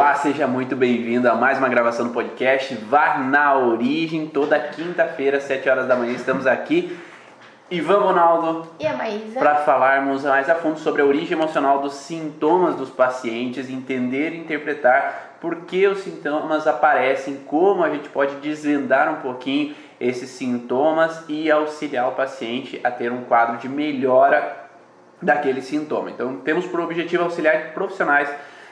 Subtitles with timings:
[0.00, 4.26] Olá, seja muito bem-vindo a mais uma gravação do podcast Vá na Origem.
[4.26, 6.98] Toda quinta-feira, às 7 horas da manhã, estamos aqui.
[7.70, 8.66] Ivan Ronaldo.
[8.80, 9.38] E a Maísa.
[9.38, 14.38] Para falarmos mais a fundo sobre a origem emocional dos sintomas dos pacientes, entender e
[14.38, 21.24] interpretar por que os sintomas aparecem, como a gente pode desvendar um pouquinho esses sintomas
[21.28, 24.60] e auxiliar o paciente a ter um quadro de melhora
[25.20, 26.08] daquele sintoma.
[26.08, 28.30] Então, temos por objetivo auxiliar profissionais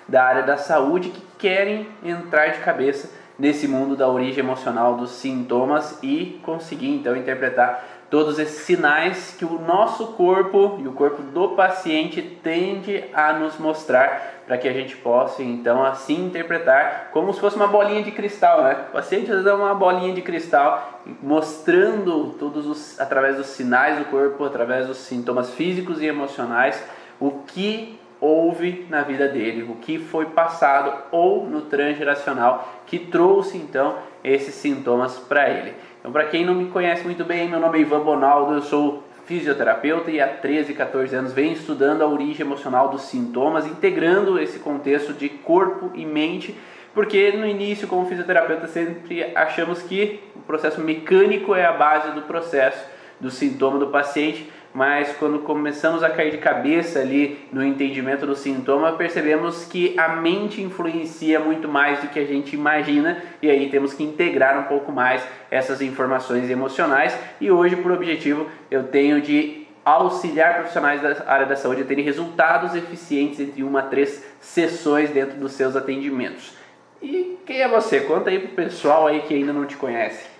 [0.08, 5.10] da área da saúde que querem entrar de cabeça nesse mundo da origem emocional dos
[5.10, 11.22] sintomas e conseguir então interpretar todos esses sinais que o nosso corpo e o corpo
[11.22, 17.32] do paciente tende a nos mostrar para que a gente possa então assim interpretar como
[17.34, 18.86] se fosse uma bolinha de cristal, né?
[18.88, 24.42] O paciente é uma bolinha de cristal mostrando todos os através dos sinais do corpo,
[24.42, 26.82] através dos sintomas físicos e emocionais,
[27.20, 33.56] o que houve na vida dele, o que foi passado ou no transgeracional que trouxe
[33.56, 35.74] então esses sintomas para ele.
[36.00, 39.04] Então, para quem não me conhece muito bem, meu nome é Ivan Bonaldo, eu sou
[39.26, 44.58] fisioterapeuta e há 13, 14 anos venho estudando a origem emocional dos sintomas, integrando esse
[44.58, 46.56] contexto de corpo e mente,
[46.94, 52.22] porque no início, como fisioterapeuta, sempre achamos que o processo mecânico é a base do
[52.22, 52.82] processo
[53.20, 58.36] do sintoma do paciente, mas quando começamos a cair de cabeça ali no entendimento do
[58.36, 63.68] sintoma, percebemos que a mente influencia muito mais do que a gente imagina e aí
[63.70, 67.16] temos que integrar um pouco mais essas informações emocionais.
[67.40, 72.04] E hoje, por objetivo, eu tenho de auxiliar profissionais da área da saúde a terem
[72.04, 76.52] resultados eficientes entre uma a três sessões dentro dos seus atendimentos.
[77.00, 78.00] E quem é você?
[78.00, 80.37] Conta aí pro pessoal aí que ainda não te conhece.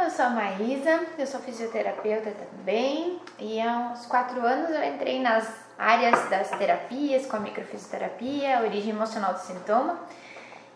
[0.00, 5.20] Eu sou a Maísa, eu sou fisioterapeuta também e há uns quatro anos eu entrei
[5.20, 9.98] nas áreas das terapias, com a microfisioterapia, a origem emocional do sintoma.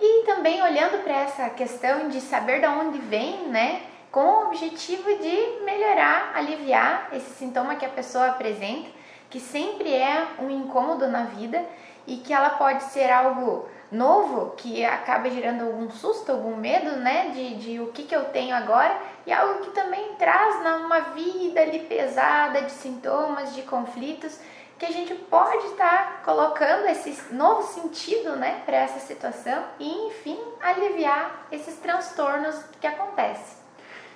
[0.01, 5.09] E também olhando para essa questão de saber de onde vem, né, com o objetivo
[5.17, 8.91] de melhorar, aliviar esse sintoma que a pessoa apresenta,
[9.31, 11.65] que sempre é um incômodo na vida
[12.09, 17.31] e que ela pode ser algo novo que acaba gerando algum susto, algum medo, né,
[17.35, 21.61] de, de o que, que eu tenho agora e algo que também traz uma vida
[21.61, 24.39] ali pesada de sintomas, de conflitos,
[24.79, 30.09] que a gente pode estar tá colocando esse novo sentido, né, para essa situação e
[30.09, 33.63] enfim aliviar esses transtornos que acontecem.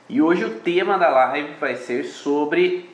[0.09, 2.91] E hoje o tema da live vai ser sobre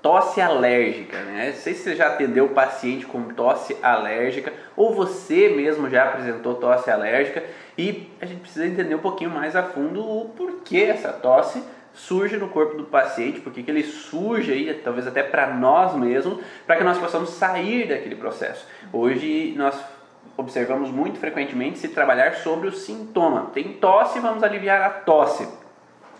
[0.00, 1.48] tosse alérgica, né?
[1.48, 6.54] Não sei se você já atendeu paciente com tosse alérgica ou você mesmo já apresentou
[6.54, 7.44] tosse alérgica
[7.78, 11.62] e a gente precisa entender um pouquinho mais a fundo o porquê essa tosse
[11.94, 16.40] surge no corpo do paciente, porque que ele surge aí, talvez até para nós mesmos,
[16.66, 18.66] para que nós possamos sair daquele processo.
[18.92, 19.78] Hoje nós
[20.36, 23.50] observamos muito frequentemente se trabalhar sobre o sintoma.
[23.54, 25.48] Tem tosse, vamos aliviar a tosse.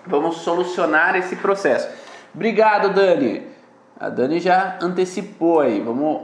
[0.07, 1.89] Vamos solucionar esse processo.
[2.35, 3.47] Obrigado, Dani.
[3.99, 6.23] A Dani já antecipou aí, vamos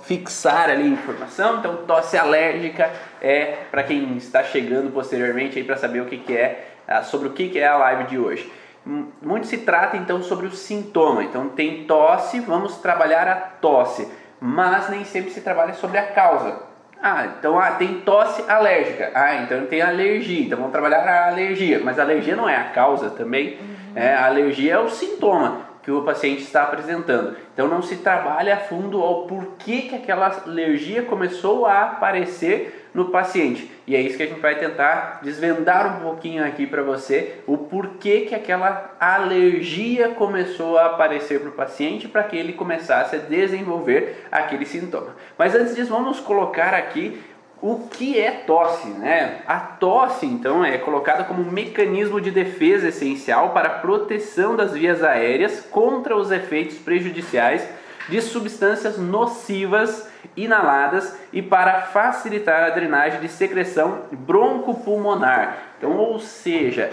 [0.00, 1.58] fixar ali a informação.
[1.58, 2.90] Então, tosse alérgica
[3.20, 7.28] é para quem está chegando posteriormente aí para saber o que, que é, ah, sobre
[7.28, 8.50] o que, que é a live de hoje.
[8.84, 11.22] Muito se trata então sobre o sintoma.
[11.22, 14.08] Então, tem tosse, vamos trabalhar a tosse,
[14.40, 16.70] mas nem sempre se trabalha sobre a causa.
[17.02, 19.10] Ah, então ah, tem tosse alérgica.
[19.14, 20.44] Ah, então tem alergia.
[20.44, 21.80] Então vamos trabalhar a alergia.
[21.82, 23.58] Mas a alergia não é a causa também.
[23.58, 23.92] Uhum.
[23.94, 27.36] É, a alergia é o sintoma que o paciente está apresentando.
[27.52, 33.06] Então não se trabalha a fundo ao porquê que aquela alergia começou a aparecer no
[33.06, 33.70] paciente.
[33.86, 37.56] E é isso que a gente vai tentar desvendar um pouquinho aqui para você, o
[37.56, 43.18] porquê que aquela alergia começou a aparecer para o paciente para que ele começasse a
[43.18, 45.14] desenvolver aquele sintoma.
[45.38, 47.20] Mas antes disso, vamos colocar aqui
[47.62, 48.88] o que é tosse?
[48.88, 49.42] Né?
[49.46, 54.72] A tosse, então, é colocada como um mecanismo de defesa essencial para a proteção das
[54.72, 57.68] vias aéreas contra os efeitos prejudiciais
[58.08, 65.58] de substâncias nocivas inaladas e para facilitar a drenagem de secreção broncopulmonar.
[65.78, 66.90] Então, ou seja,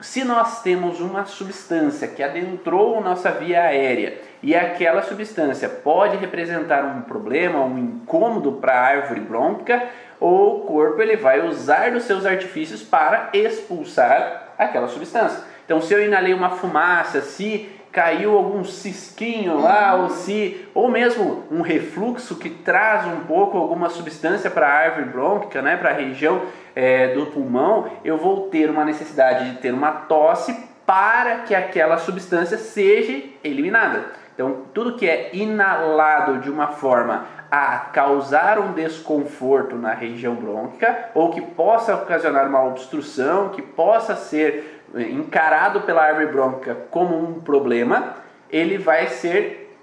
[0.00, 6.84] se nós temos uma substância que adentrou nossa via aérea e aquela substância pode representar
[6.84, 9.88] um problema, um incômodo para a árvore brônquica,
[10.20, 15.44] o corpo ele vai usar dos seus artifícios para expulsar aquela substância.
[15.64, 21.44] Então, se eu inalei uma fumaça, se caiu algum cisquinho lá, ou se ou mesmo
[21.50, 25.94] um refluxo que traz um pouco alguma substância para a árvore brônquica, né, para a
[25.94, 26.42] região
[26.74, 30.54] é, do pulmão, eu vou ter uma necessidade de ter uma tosse
[30.84, 34.04] para que aquela substância seja eliminada.
[34.34, 41.08] Então, tudo que é inalado de uma forma a causar um desconforto na região brônquica
[41.14, 47.40] ou que possa ocasionar uma obstrução, que possa ser encarado pela árvore brônquica como um
[47.40, 48.16] problema,
[48.50, 49.76] ele vai ser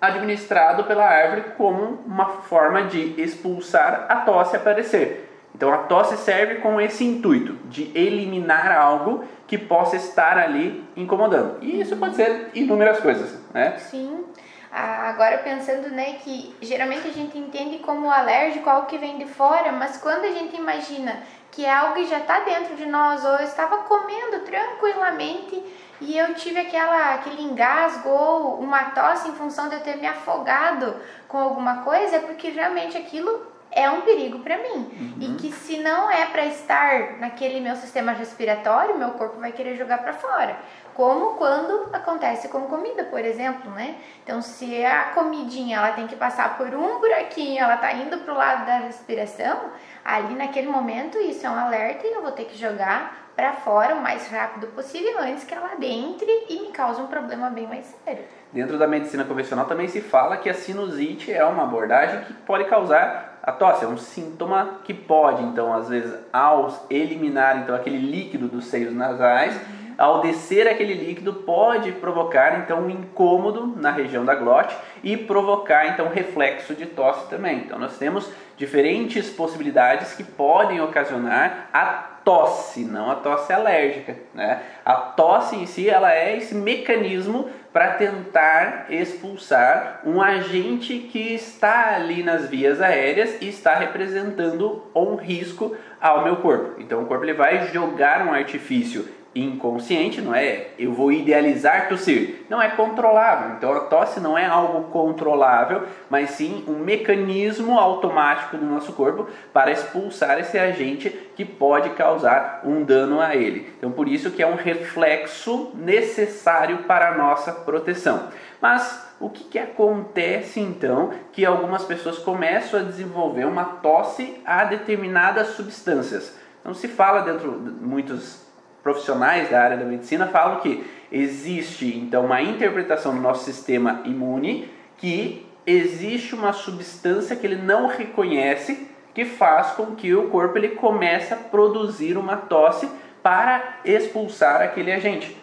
[0.00, 5.28] administrado pela árvore como uma forma de expulsar a tosse aparecer.
[5.54, 11.58] Então a tosse serve com esse intuito de eliminar algo que possa estar ali incomodando.
[11.62, 13.76] E isso pode ser inúmeras coisas, né?
[13.78, 14.24] Sim.
[14.70, 19.72] Agora pensando, né, que geralmente a gente entende como alérgico algo que vem de fora,
[19.72, 23.32] mas quando a gente imagina que é algo que já está dentro de nós, ou
[23.32, 25.62] eu estava comendo tranquilamente
[26.00, 30.06] e eu tive aquela, aquele engasgo ou uma tosse em função de eu ter me
[30.06, 30.94] afogado
[31.26, 34.74] com alguma coisa, é porque realmente aquilo é um perigo para mim.
[34.74, 35.14] Uhum.
[35.20, 39.76] E que se não é para estar naquele meu sistema respiratório, meu corpo vai querer
[39.76, 40.56] jogar para fora.
[40.94, 43.96] Como quando acontece com comida, por exemplo, né?
[44.24, 48.34] Então, se a comidinha ela tem que passar por um buraquinho, ela tá indo pro
[48.34, 49.70] lado da respiração,
[50.04, 53.94] ali naquele momento isso é um alerta e eu vou ter que jogar para fora
[53.94, 57.86] o mais rápido possível antes que ela entre e me cause um problema bem mais
[58.04, 58.24] sério.
[58.52, 62.64] Dentro da medicina convencional também se fala que a sinusite é uma abordagem que pode
[62.64, 67.98] causar a tosse, é um sintoma que pode, então, às vezes, ao eliminar então aquele
[67.98, 69.94] líquido dos seios nasais, uhum.
[69.96, 75.86] ao descer aquele líquido pode provocar então um incômodo na região da glote e provocar
[75.86, 77.58] então reflexo de tosse também.
[77.58, 78.28] Então nós temos
[78.58, 84.16] diferentes possibilidades que podem ocasionar a tosse, não a tosse alérgica.
[84.34, 84.60] Né?
[84.84, 91.94] A tosse em si ela é esse mecanismo para tentar expulsar um agente que está
[91.94, 96.80] ali nas vias aéreas e está representando um risco ao meu corpo.
[96.80, 99.08] Então o corpo ele vai jogar um artifício
[99.44, 103.56] inconsciente, não é eu vou idealizar tossir, não é controlável.
[103.56, 109.26] Então a tosse não é algo controlável, mas sim um mecanismo automático do nosso corpo
[109.52, 113.72] para expulsar esse agente que pode causar um dano a ele.
[113.78, 118.28] Então por isso que é um reflexo necessário para a nossa proteção.
[118.60, 124.64] Mas o que, que acontece então que algumas pessoas começam a desenvolver uma tosse a
[124.64, 126.36] determinadas substâncias?
[126.64, 128.47] Não se fala dentro de muitos
[128.88, 130.82] profissionais da área da medicina falam que
[131.12, 137.86] existe então uma interpretação do nosso sistema imune que existe uma substância que ele não
[137.86, 142.88] reconhece que faz com que o corpo ele comece a produzir uma tosse
[143.22, 145.36] para expulsar aquele agente.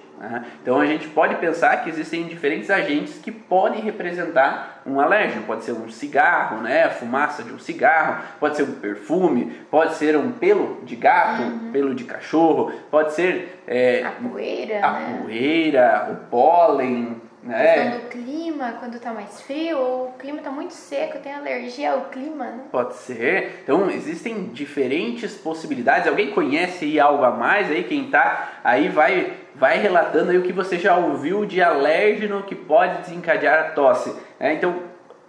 [0.62, 5.44] Então a gente pode pensar que existem diferentes agentes que podem representar um alérgeno.
[5.44, 6.83] Pode ser um cigarro, né?
[6.83, 11.41] a fumaça de um cigarro, pode ser um perfume, pode ser um pelo de gato,
[11.41, 11.71] uhum.
[11.71, 15.19] pelo de cachorro, pode ser é, a poeira, a né?
[15.21, 17.74] poeira, o pólen, né?
[17.74, 21.94] questão do clima, quando está mais frio, ou o clima está muito seco, tem alergia
[21.94, 22.63] ao clima, né?
[22.71, 23.59] Pode ser.
[23.63, 26.07] Então, existem diferentes possibilidades.
[26.07, 27.83] Alguém conhece algo a mais aí?
[27.83, 32.56] Quem está aí vai, vai relatando aí o que você já ouviu de alérgeno que
[32.56, 34.15] pode desencadear a tosse.
[34.39, 34.81] É, então,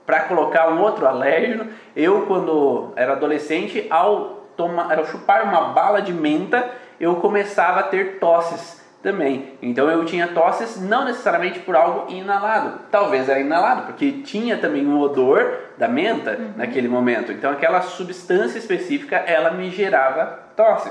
[0.07, 6.01] para colocar um outro alérgeno, eu quando era adolescente, ao, tomar, ao chupar uma bala
[6.01, 9.53] de menta, eu começava a ter tosses também.
[9.63, 12.81] Então eu tinha tosses não necessariamente por algo inalado.
[12.91, 16.55] Talvez era inalado, porque tinha também um odor da menta uhum.
[16.57, 17.31] naquele momento.
[17.31, 20.91] Então aquela substância específica ela me gerava tosse.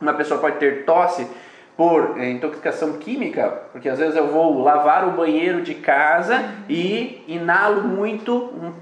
[0.00, 1.28] Uma pessoa pode ter tosse
[1.76, 6.64] por é, intoxicação química, porque às vezes eu vou lavar o banheiro de casa uhum.
[6.70, 8.72] e inalo muito um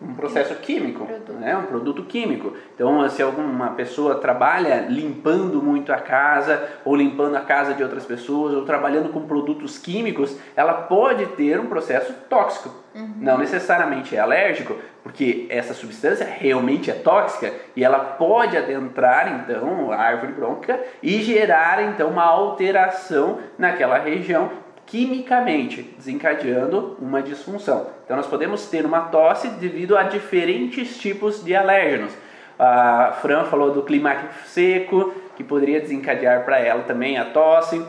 [0.00, 1.32] um processo químico, produto.
[1.32, 1.56] né?
[1.56, 2.56] um produto químico.
[2.74, 8.04] Então, se alguma pessoa trabalha limpando muito a casa, ou limpando a casa de outras
[8.04, 12.72] pessoas, ou trabalhando com produtos químicos, ela pode ter um processo tóxico.
[12.94, 13.14] Uhum.
[13.18, 19.90] Não necessariamente é alérgico, porque essa substância realmente é tóxica e ela pode adentrar então
[19.90, 24.50] a árvore brônquica e gerar então uma alteração naquela região
[24.88, 27.88] quimicamente, desencadeando uma disfunção.
[28.04, 32.12] Então, nós podemos ter uma tosse devido a diferentes tipos de alérgenos.
[32.58, 34.16] A Fran falou do clima
[34.46, 37.84] seco, que poderia desencadear para ela também a tosse.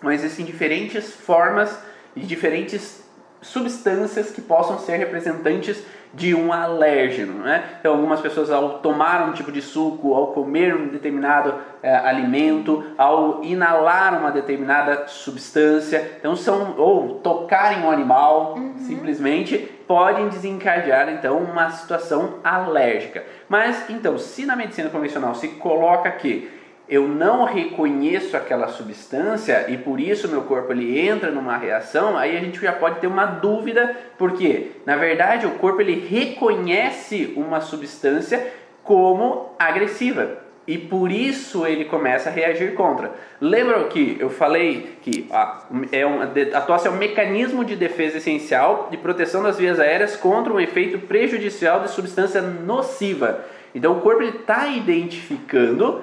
[0.00, 1.76] Mas existem diferentes formas
[2.14, 3.01] e diferentes
[3.42, 5.84] substâncias que possam ser representantes
[6.14, 7.42] de um alérgeno.
[7.42, 7.64] Né?
[7.80, 12.84] Então, algumas pessoas, ao tomar um tipo de suco, ao comer um determinado é, alimento,
[12.98, 18.74] ao inalar uma determinada substância, então são ou tocar em um animal, uhum.
[18.78, 23.24] simplesmente podem desencadear então uma situação alérgica.
[23.48, 29.78] Mas então, se na medicina convencional se coloca que eu não reconheço aquela substância e
[29.78, 33.24] por isso meu corpo ele entra numa reação, aí a gente já pode ter uma
[33.24, 41.66] dúvida, porque na verdade o corpo ele reconhece uma substância como agressiva e por isso
[41.66, 43.12] ele começa a reagir contra.
[43.40, 48.18] Lembra que eu falei que a, é um, a tosse é um mecanismo de defesa
[48.18, 53.44] essencial de proteção das vias aéreas contra um efeito prejudicial de substância nociva.
[53.74, 56.02] Então o corpo está identificando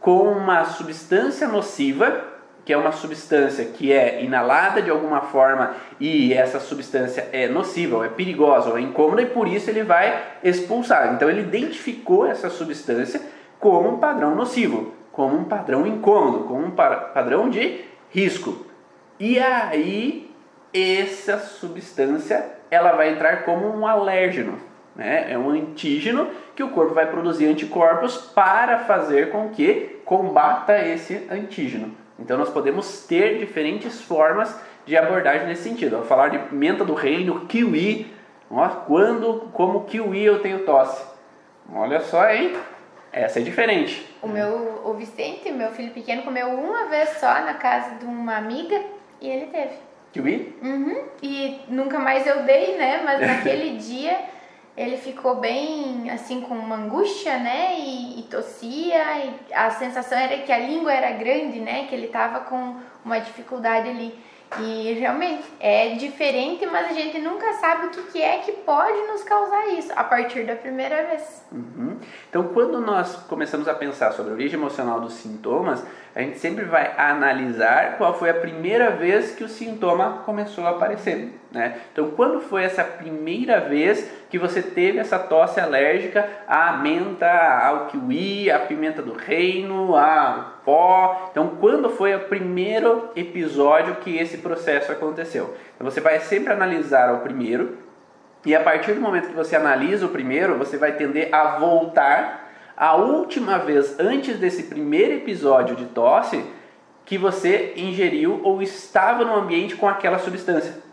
[0.00, 2.24] com uma substância nociva,
[2.64, 7.96] que é uma substância que é inalada de alguma forma e essa substância é nociva,
[7.96, 11.14] ou é perigosa, ou é incômoda e por isso ele vai expulsar.
[11.14, 13.22] Então ele identificou essa substância
[13.58, 18.66] como um padrão nocivo, como um padrão incômodo, como um padrão de risco.
[19.18, 20.30] E aí
[20.72, 24.58] essa substância ela vai entrar como um alérgeno,
[24.98, 25.32] né?
[25.32, 31.28] É um antígeno que o corpo vai produzir anticorpos para fazer com que combata esse
[31.30, 31.96] antígeno.
[32.18, 35.98] Então nós podemos ter diferentes formas de abordagem nesse sentido.
[35.98, 38.12] Vou falar de pimenta do reino, kiwi.
[38.50, 41.06] Ó, quando como kiwi eu tenho tosse.
[41.72, 42.56] Olha só, hein?
[43.12, 44.04] Essa é diferente.
[44.20, 48.36] O meu, o Vicente, meu filho pequeno, comeu uma vez só na casa de uma
[48.36, 48.82] amiga
[49.20, 49.74] e ele teve.
[50.12, 50.56] Kiwi?
[50.60, 51.04] Uhum.
[51.22, 53.02] E nunca mais eu dei, né?
[53.04, 54.18] Mas naquele dia
[54.78, 57.80] ele ficou bem assim com uma angústia, né?
[57.80, 59.24] E, e, tossia.
[59.24, 61.86] E a sensação era que a língua era grande, né?
[61.88, 64.14] Que ele tava com uma dificuldade ali.
[64.60, 68.96] E realmente é diferente, mas a gente nunca sabe o que, que é que pode
[69.08, 71.44] nos causar isso a partir da primeira vez.
[71.52, 71.98] Uhum.
[72.30, 76.64] Então, quando nós começamos a pensar sobre a origem emocional dos sintomas, a gente sempre
[76.64, 81.38] vai analisar qual foi a primeira vez que o sintoma começou a aparecer.
[81.50, 81.78] Né?
[81.92, 87.28] Então, quando foi essa primeira vez que você teve essa tosse alérgica à menta,
[87.64, 91.28] ao kiwi, à pimenta do reino, ao pó?
[91.30, 95.56] Então, quando foi o primeiro episódio que esse processo aconteceu?
[95.74, 97.78] Então, você vai sempre analisar o primeiro,
[98.44, 102.48] e a partir do momento que você analisa o primeiro, você vai tender a voltar
[102.76, 106.44] a última vez antes desse primeiro episódio de tosse
[107.04, 110.87] que você ingeriu ou estava no ambiente com aquela substância.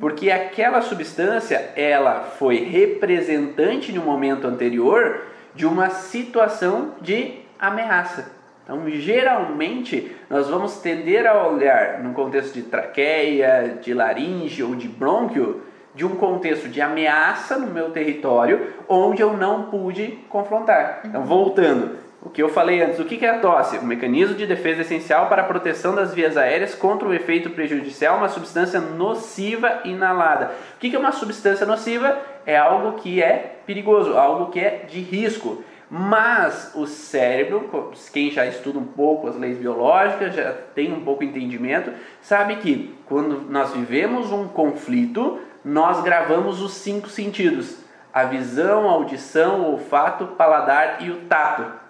[0.00, 5.22] Porque aquela substância, ela foi representante no momento anterior
[5.54, 8.32] de uma situação de ameaça.
[8.62, 14.88] Então, geralmente, nós vamos tender a olhar no contexto de traqueia, de laringe ou de
[14.88, 15.62] brônquio,
[15.94, 21.00] de um contexto de ameaça no meu território onde eu não pude confrontar.
[21.04, 23.78] Então, voltando, o que eu falei antes, o que é a tosse?
[23.78, 28.16] Um mecanismo de defesa essencial para a proteção das vias aéreas contra o efeito prejudicial,
[28.16, 30.50] uma substância nociva inalada.
[30.76, 32.18] O que é uma substância nociva?
[32.44, 35.62] É algo que é perigoso, algo que é de risco.
[35.88, 37.70] Mas o cérebro,
[38.12, 42.56] quem já estuda um pouco as leis biológicas, já tem um pouco de entendimento, sabe
[42.56, 47.78] que quando nós vivemos um conflito, nós gravamos os cinco sentidos:
[48.12, 51.85] a visão, a audição, o olfato, paladar e o tato.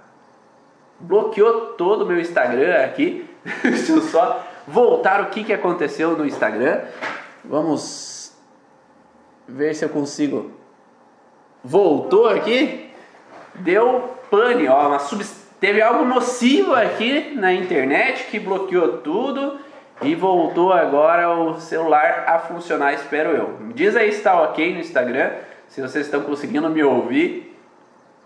[0.99, 3.29] Bloqueou todo o meu Instagram aqui.
[3.63, 6.81] Deixa eu só voltar o que, que aconteceu no Instagram.
[7.45, 8.35] Vamos
[9.47, 10.53] ver se eu consigo.
[11.63, 12.91] Voltou aqui.
[13.55, 15.25] Deu pane, ó, uma sub...
[15.61, 19.59] teve algo nocivo aqui na internet que bloqueou tudo.
[20.03, 23.59] E voltou agora o celular a funcionar, espero eu.
[23.75, 25.31] Diz aí se está ok no Instagram,
[25.69, 27.57] se vocês estão conseguindo me ouvir.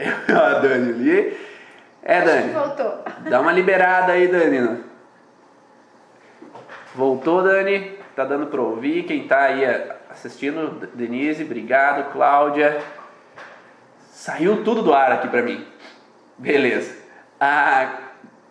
[0.28, 1.49] a Dani ali.
[2.02, 2.52] É, Dani.
[2.52, 3.04] voltou.
[3.28, 4.84] Dá uma liberada aí, Dani.
[6.94, 7.98] Voltou, Dani.
[8.16, 9.04] Tá dando para ouvir.
[9.04, 9.64] Quem tá aí
[10.10, 12.12] assistindo, Denise, obrigado.
[12.12, 12.80] Cláudia.
[14.10, 15.66] Saiu tudo do ar aqui para mim.
[16.36, 16.96] Beleza.
[17.38, 17.98] Ah,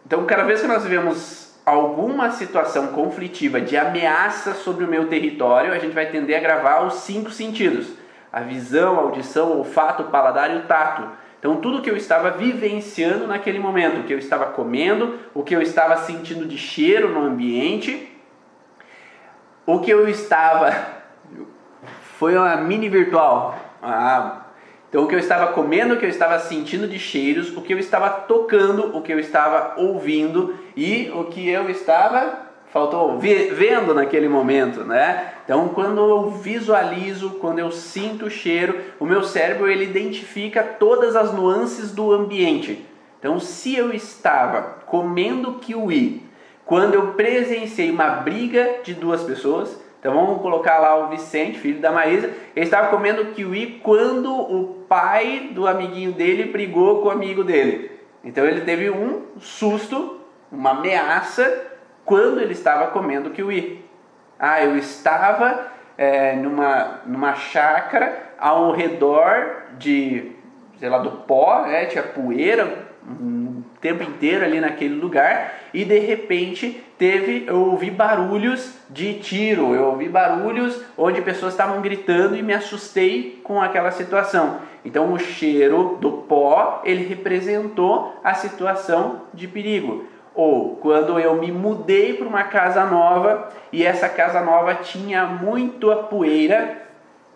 [0.05, 5.71] então, cada vez que nós vemos alguma situação conflitiva de ameaça sobre o meu território,
[5.71, 7.87] a gente vai tender a gravar os cinco sentidos:
[8.31, 11.07] a visão, a audição, o olfato, o paladar e o tato.
[11.39, 15.55] Então, tudo que eu estava vivenciando naquele momento, o que eu estava comendo, o que
[15.55, 18.11] eu estava sentindo de cheiro no ambiente,
[19.65, 20.75] o que eu estava.
[22.17, 23.57] Foi uma mini virtual.
[23.81, 24.47] Ah,
[24.89, 27.73] então, o que eu estava comendo, o que eu estava sentindo de cheiros, o que
[27.73, 33.93] eu estava tocando, o que eu estava ouvindo e o que eu estava faltou vendo
[33.93, 35.33] naquele momento, né?
[35.43, 41.15] Então, quando eu visualizo, quando eu sinto o cheiro, o meu cérebro ele identifica todas
[41.15, 42.85] as nuances do ambiente.
[43.17, 46.23] Então, se eu estava comendo kiwi,
[46.65, 51.81] quando eu presenciei uma briga de duas pessoas, então vamos colocar lá o Vicente, filho
[51.81, 52.31] da Maísa.
[52.55, 57.91] Ele estava comendo kiwi quando o pai do amiguinho dele brigou com o amigo dele.
[58.23, 60.19] Então ele teve um susto,
[60.51, 61.68] uma ameaça
[62.09, 63.85] quando ele estava comendo kiwi.
[64.39, 70.31] Ah, eu estava é, numa, numa chácara ao redor de,
[70.79, 71.85] sei lá, do pó, né?
[71.85, 78.75] tinha poeira, o tempo inteiro ali naquele lugar e de repente teve eu ouvi barulhos
[78.89, 84.61] de tiro, eu ouvi barulhos onde pessoas estavam gritando e me assustei com aquela situação.
[84.83, 90.05] Então o cheiro do pó, ele representou a situação de perigo.
[90.41, 95.91] Ou quando eu me mudei para uma casa nova e essa casa nova tinha muito
[95.91, 96.77] a poeira,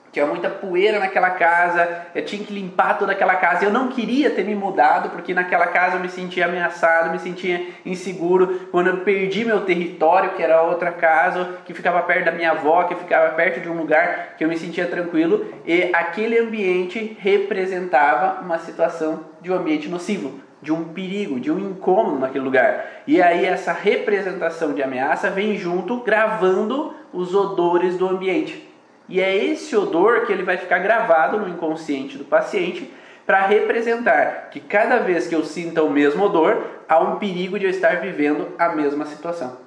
[0.10, 3.66] tinha muita poeira naquela casa, eu tinha que limpar toda aquela casa.
[3.66, 7.68] Eu não queria ter me mudado porque naquela casa eu me sentia ameaçado, me sentia
[7.86, 8.70] inseguro.
[8.72, 12.86] Quando eu perdi meu território, que era outra casa, que ficava perto da minha avó,
[12.86, 18.40] que ficava perto de um lugar que eu me sentia tranquilo, e aquele ambiente representava
[18.42, 23.04] uma situação de um ambiente nocivo, de um perigo, de um incômodo naquele lugar.
[23.06, 28.68] E aí essa representação de ameaça vem junto gravando os odores do ambiente.
[29.08, 32.92] E é esse odor que ele vai ficar gravado no inconsciente do paciente
[33.26, 37.66] para representar que cada vez que eu sinta o mesmo odor, há um perigo de
[37.66, 39.58] eu estar vivendo a mesma situação.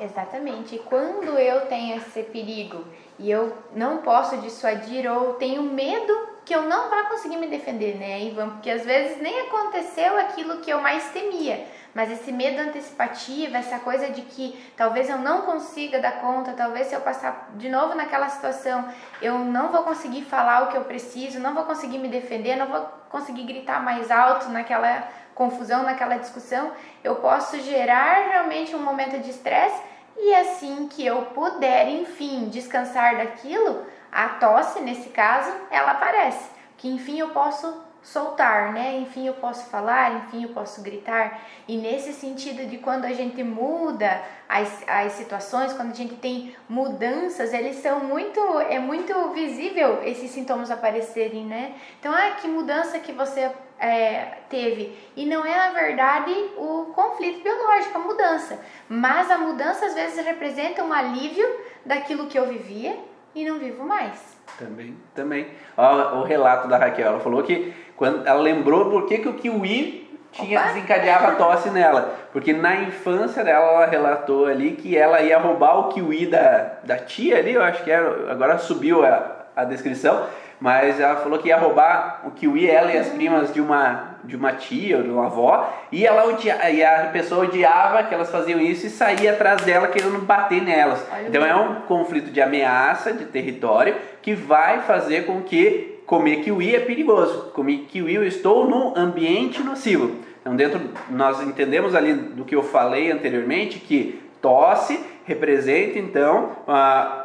[0.00, 0.76] Exatamente.
[0.76, 2.84] E quando eu tenho esse perigo
[3.18, 7.96] e eu não posso dissuadir ou tenho medo que eu não vá conseguir me defender,
[7.96, 8.48] né, Ivan?
[8.48, 11.64] Porque às vezes nem aconteceu aquilo que eu mais temia
[11.98, 16.86] mas esse medo antecipativo, essa coisa de que talvez eu não consiga dar conta, talvez
[16.86, 18.88] se eu passar de novo naquela situação,
[19.20, 22.66] eu não vou conseguir falar o que eu preciso, não vou conseguir me defender, não
[22.66, 29.18] vou conseguir gritar mais alto naquela confusão, naquela discussão, eu posso gerar realmente um momento
[29.20, 29.80] de estresse
[30.16, 36.50] e assim que eu puder, enfim, descansar daquilo, a tosse, nesse caso, ela aparece.
[36.76, 38.98] Que enfim eu posso soltar, né?
[38.98, 41.40] Enfim, eu posso falar, enfim, eu posso gritar.
[41.66, 46.56] E nesse sentido de quando a gente muda as, as situações, quando a gente tem
[46.68, 51.74] mudanças, eles são muito, é muito visível esses sintomas aparecerem, né?
[52.00, 54.96] Então, ah, que mudança que você é, teve.
[55.14, 58.58] E não é, na verdade, o conflito biológico, a mudança.
[58.88, 61.46] Mas a mudança, às vezes, representa um alívio
[61.84, 62.96] daquilo que eu vivia
[63.34, 64.36] e não vivo mais.
[64.58, 65.48] Também, também.
[65.76, 69.34] Ó, o relato da Raquel, ela falou que quando ela lembrou por que, que o
[69.34, 75.38] kiwi tinha desencadeava tosse nela, porque na infância dela ela relatou ali que ela ia
[75.38, 79.64] roubar o kiwi da, da tia ali, eu acho que era, agora subiu a, a
[79.64, 80.26] descrição,
[80.60, 84.36] mas ela falou que ia roubar o kiwi, ela e as primas de uma, de
[84.36, 88.30] uma tia ou de uma avó, e, ela odia, e a pessoa odiava que elas
[88.30, 91.04] faziam isso e saía atrás dela querendo bater nelas.
[91.26, 96.74] Então é um conflito de ameaça de território que vai fazer com que comer kiwi
[96.74, 97.50] é perigoso.
[97.52, 100.16] Comer kiwi eu estou num ambiente nocivo.
[100.40, 104.98] Então dentro nós entendemos ali do que eu falei anteriormente que tosse
[105.28, 106.52] representa então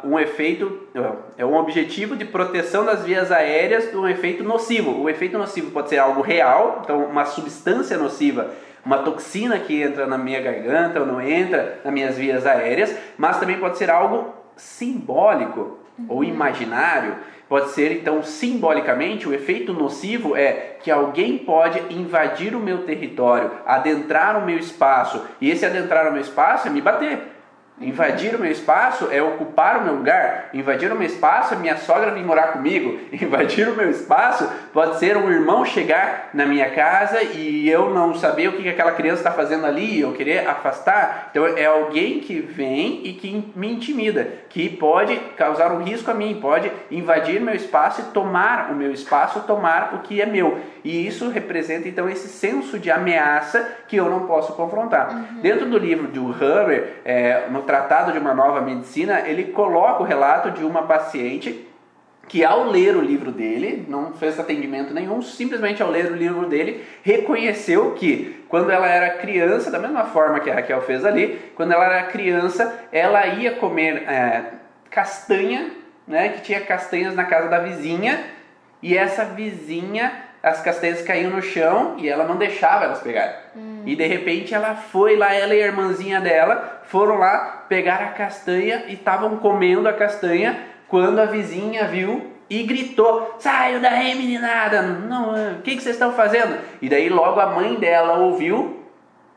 [0.04, 5.02] um efeito, uh, é um objetivo de proteção das vias aéreas de um efeito nocivo.
[5.02, 8.50] O efeito nocivo pode ser algo real, então uma substância nociva,
[8.84, 13.40] uma toxina que entra na minha garganta ou não entra nas minhas vias aéreas, mas
[13.40, 16.06] também pode ser algo simbólico uhum.
[16.08, 17.16] ou imaginário.
[17.54, 23.48] Pode ser então simbolicamente o efeito nocivo é que alguém pode invadir o meu território,
[23.64, 27.33] adentrar o meu espaço, e esse adentrar o meu espaço é me bater.
[27.80, 30.50] Invadir o meu espaço é ocupar o meu lugar.
[30.54, 33.00] Invadir o meu espaço é minha sogra vir morar comigo.
[33.12, 38.14] Invadir o meu espaço pode ser um irmão chegar na minha casa e eu não
[38.14, 41.30] saber o que aquela criança está fazendo ali, eu querer afastar.
[41.32, 46.14] Então é alguém que vem e que me intimida, que pode causar um risco a
[46.14, 50.60] mim, pode invadir meu espaço e tomar o meu espaço, tomar o que é meu.
[50.84, 55.10] E isso representa então esse senso de ameaça que eu não posso confrontar.
[55.10, 55.40] Uhum.
[55.40, 60.06] Dentro do livro de Haber, é, no Tratado de uma Nova Medicina, ele coloca o
[60.06, 61.68] relato de uma paciente
[62.28, 66.46] que ao ler o livro dele, não fez atendimento nenhum, simplesmente ao ler o livro
[66.46, 71.38] dele, reconheceu que quando ela era criança, da mesma forma que a Raquel fez ali,
[71.54, 74.52] quando ela era criança, ela ia comer é,
[74.90, 75.70] castanha,
[76.06, 78.24] né, que tinha castanhas na casa da vizinha,
[78.82, 83.34] e essa vizinha as castanhas caíam no chão e ela não deixava elas pegarem.
[83.56, 83.82] Hum.
[83.86, 88.08] E de repente ela foi lá, ela e a irmãzinha dela foram lá pegar a
[88.08, 94.82] castanha e estavam comendo a castanha quando a vizinha viu e gritou: Saiu daí, meninada!
[94.82, 96.58] Não, o que, que vocês estão fazendo?
[96.82, 98.84] E daí logo a mãe dela ouviu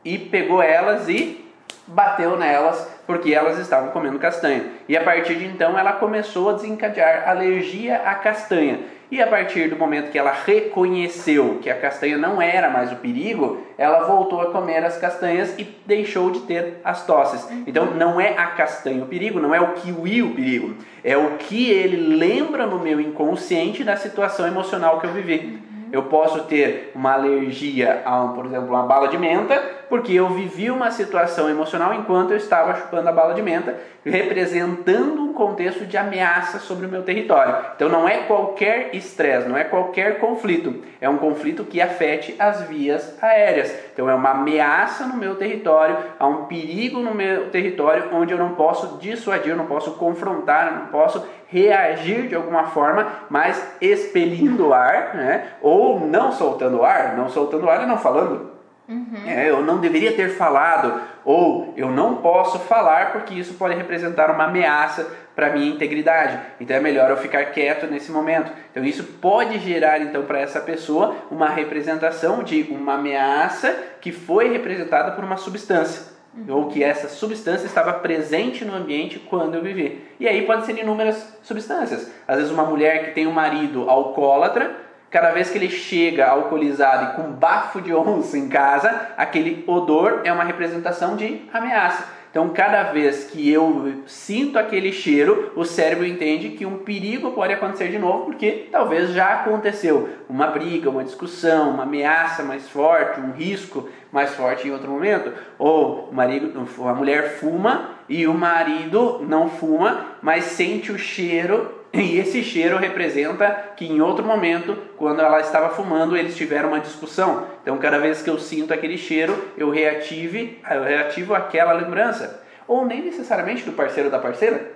[0.04, 1.42] e pegou elas e
[1.86, 4.66] bateu nelas porque elas estavam comendo castanha.
[4.86, 8.97] E a partir de então ela começou a desencadear alergia à castanha.
[9.10, 12.96] E a partir do momento que ela reconheceu que a castanha não era mais o
[12.96, 17.48] perigo, ela voltou a comer as castanhas e deixou de ter as tosses.
[17.66, 21.38] Então não é a castanha o perigo, não é o kiwi o perigo, é o
[21.38, 25.58] que ele lembra no meu inconsciente da situação emocional que eu vivi.
[25.90, 30.70] Eu posso ter uma alergia a, por exemplo, uma bala de menta, porque eu vivi
[30.70, 35.96] uma situação emocional enquanto eu estava chupando a bala de menta, representando um contexto de
[35.96, 37.56] ameaça sobre o meu território.
[37.74, 42.62] Então não é qualquer estresse, não é qualquer conflito, é um conflito que afete as
[42.62, 43.74] vias aéreas.
[43.92, 48.38] Então é uma ameaça no meu território, há um perigo no meu território onde eu
[48.38, 53.76] não posso dissuadir, eu não posso confrontar, eu não posso reagir de alguma forma, mas
[53.80, 55.52] expelindo o ar, né?
[55.62, 58.57] ou não soltando o ar, não soltando o ar e não falando.
[58.88, 59.26] Uhum.
[59.26, 64.30] É, eu não deveria ter falado, ou eu não posso falar porque isso pode representar
[64.30, 66.40] uma ameaça para minha integridade.
[66.58, 68.50] Então é melhor eu ficar quieto nesse momento.
[68.70, 74.50] Então isso pode gerar então para essa pessoa uma representação de uma ameaça que foi
[74.50, 76.56] representada por uma substância uhum.
[76.56, 80.02] ou que essa substância estava presente no ambiente quando eu vivi.
[80.18, 82.10] E aí pode ser inúmeras substâncias.
[82.26, 87.12] Às vezes uma mulher que tem um marido alcoólatra, cada vez que ele chega alcoolizado
[87.12, 92.18] e com bafo de onça em casa, aquele odor é uma representação de ameaça.
[92.30, 97.54] Então, cada vez que eu sinto aquele cheiro, o cérebro entende que um perigo pode
[97.54, 103.18] acontecer de novo, porque talvez já aconteceu uma briga, uma discussão, uma ameaça mais forte,
[103.18, 105.32] um risco mais forte em outro momento.
[105.58, 106.52] Ou o marido,
[106.86, 112.76] a mulher fuma e o marido não fuma, mas sente o cheiro e esse cheiro
[112.76, 117.46] representa que em outro momento, quando ela estava fumando, eles tiveram uma discussão.
[117.62, 122.44] Então, cada vez que eu sinto aquele cheiro, eu reative, eu reativo aquela lembrança.
[122.66, 124.70] Ou nem necessariamente do parceiro ou da parceira.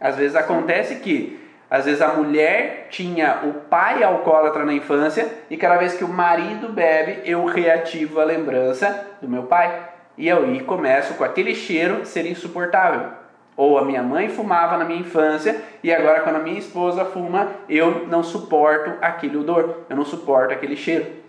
[0.00, 1.38] Às vezes acontece que,
[1.70, 6.08] às vezes a mulher tinha o pai alcoólatra na infância e cada vez que o
[6.08, 9.90] marido bebe, eu reativo a lembrança do meu pai.
[10.16, 13.23] E eu começo com aquele cheiro ser insuportável.
[13.56, 17.52] Ou a minha mãe fumava na minha infância e agora quando a minha esposa fuma,
[17.68, 21.22] eu não suporto aquele odor, eu não suporto aquele cheiro.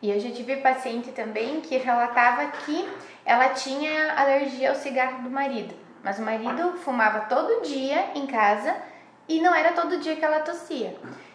[0.00, 2.88] E eu já tive paciente também que relatava que
[3.24, 5.74] ela tinha alergia ao cigarro do marido,
[6.04, 8.76] mas o marido fumava todo dia em casa
[9.28, 10.94] e não era todo dia que ela tossia.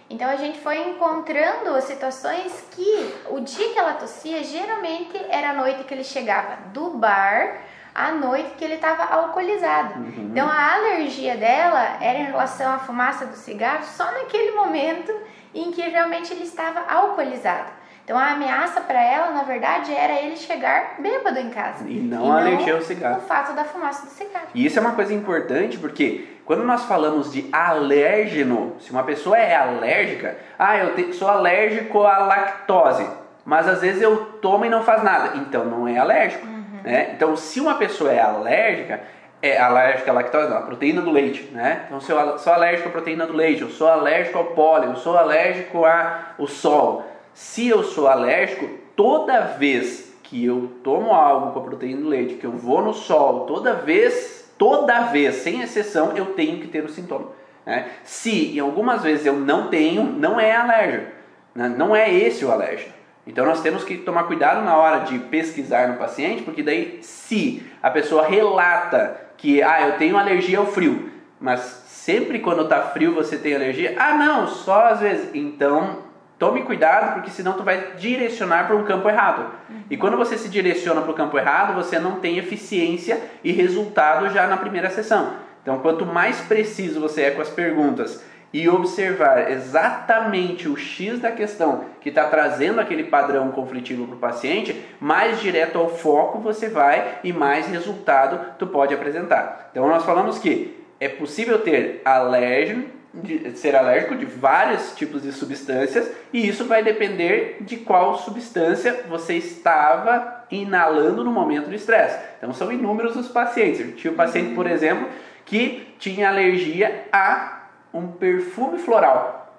[0.09, 5.53] Então a gente foi encontrando situações que o dia que ela tossia geralmente era a
[5.53, 7.61] noite que ele chegava do bar
[7.93, 9.99] à noite que ele estava alcoolizado.
[9.99, 10.29] Uhum.
[10.31, 15.13] Então a alergia dela era em relação à fumaça do cigarro só naquele momento
[15.53, 17.81] em que realmente ele estava alcoolizado.
[18.03, 21.87] Então a ameaça para ela, na verdade, era ele chegar bêbado em casa.
[21.87, 23.19] E não e a alergia ao cigarro.
[23.19, 24.47] O fato da fumaça do cigarro.
[24.53, 29.37] E isso é uma coisa importante porque quando nós falamos de alérgeno, se uma pessoa
[29.37, 33.07] é alérgica, ah, eu te, sou alérgico à lactose,
[33.45, 36.45] mas às vezes eu tomo e não faz nada, então não é alérgico.
[36.83, 37.11] Né?
[37.15, 39.01] Então, se uma pessoa é alérgica,
[39.41, 41.83] é alérgica à lactose, não, à proteína do leite, né?
[41.87, 44.95] Então, se eu sou alérgico à proteína do leite, eu sou alérgico ao pólen, eu
[44.95, 47.05] sou alérgico ao sol.
[47.33, 52.35] Se eu sou alérgico, toda vez que eu tomo algo com a proteína do leite,
[52.35, 56.83] que eu vou no sol, toda vez, toda vez, sem exceção, eu tenho que ter
[56.83, 57.29] o sintoma.
[57.65, 57.89] Né?
[58.03, 61.11] Se em algumas vezes eu não tenho, não é alérgico.
[61.55, 61.67] Né?
[61.67, 63.00] Não é esse o alérgico.
[63.25, 67.63] Então nós temos que tomar cuidado na hora de pesquisar no paciente, porque daí se
[67.81, 73.13] a pessoa relata que ah, eu tenho alergia ao frio, mas sempre quando está frio
[73.13, 75.29] você tem alergia, ah não, só às vezes.
[75.33, 75.99] Então
[76.39, 79.51] tome cuidado, porque senão tu vai direcionar para um campo errado.
[79.89, 84.29] E quando você se direciona para o campo errado, você não tem eficiência e resultado
[84.29, 85.33] já na primeira sessão.
[85.61, 91.31] Então quanto mais preciso você é com as perguntas e observar exatamente o X da
[91.31, 96.67] questão que está trazendo aquele padrão conflitivo para o paciente, mais direto ao foco você
[96.67, 99.69] vai e mais resultado tu pode apresentar.
[99.71, 105.31] Então nós falamos que é possível ter alérgeno, de, ser alérgico de vários tipos de
[105.31, 112.19] substâncias e isso vai depender de qual substância você estava inalando no momento do estresse.
[112.37, 113.79] Então são inúmeros os pacientes.
[113.79, 115.07] Eu tinha um paciente, por exemplo,
[115.45, 117.60] que tinha alergia a
[117.93, 119.53] um perfume floral.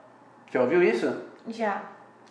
[0.51, 1.15] Já ouviu isso?
[1.49, 1.83] Já.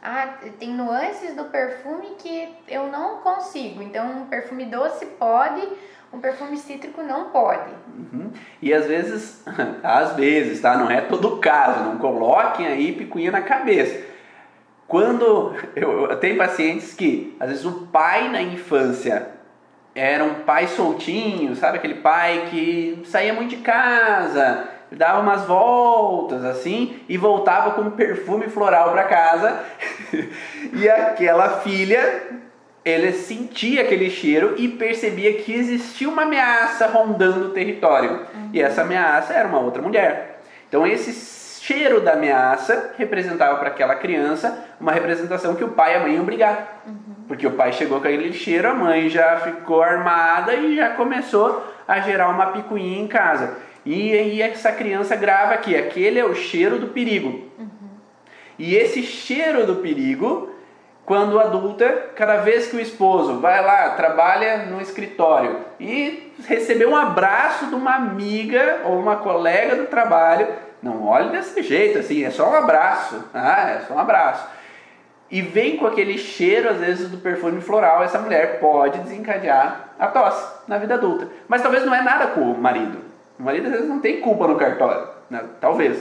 [0.02, 3.84] Ah, tem nuances do perfume que eu não consigo.
[3.84, 5.68] Então, um perfume doce pode,
[6.12, 7.72] um perfume cítrico não pode.
[7.96, 8.32] Uhum.
[8.62, 9.44] E às vezes,
[9.84, 10.76] às vezes, tá?
[10.76, 11.84] Não é todo caso.
[11.84, 14.04] Não coloquem aí picuinha na cabeça.
[14.88, 19.30] Quando eu, eu tenho pacientes que, às vezes, o pai na infância
[19.94, 21.78] era um pai soltinho, sabe?
[21.78, 28.48] Aquele pai que saía muito de casa, dava umas voltas assim e voltava com perfume
[28.48, 29.60] floral para casa.
[30.74, 32.24] e aquela filha,
[32.84, 38.28] ele sentia aquele cheiro e percebia que existia uma ameaça rondando o território.
[38.34, 38.50] Uhum.
[38.54, 40.42] E essa ameaça era uma outra mulher.
[40.68, 41.12] Então esse
[41.62, 46.16] cheiro da ameaça representava para aquela criança uma representação que o pai e a mãe
[46.16, 46.82] iam brigar.
[46.86, 46.96] Uhum.
[47.28, 51.66] Porque o pai chegou com aquele cheiro, a mãe já ficou armada e já começou
[51.88, 53.58] a gerar uma picuinha em casa.
[53.86, 57.30] E aí essa criança grava aqui, aquele é o cheiro do perigo.
[57.58, 57.90] Uhum.
[58.60, 60.52] E esse cheiro do perigo,
[61.06, 66.96] quando adulta, cada vez que o esposo vai lá, trabalha no escritório e recebeu um
[66.96, 70.48] abraço de uma amiga ou uma colega do trabalho,
[70.82, 73.24] não olhe desse jeito, assim, é só um abraço.
[73.34, 74.48] Ah, é só um abraço.
[75.30, 80.08] E vem com aquele cheiro, às vezes, do perfume floral, essa mulher pode desencadear a
[80.08, 81.30] tosse na vida adulta.
[81.48, 83.11] Mas talvez não é nada com o marido.
[83.42, 85.08] O marido, às vezes, não tem culpa no cartório.
[85.28, 85.44] Né?
[85.60, 86.00] Talvez.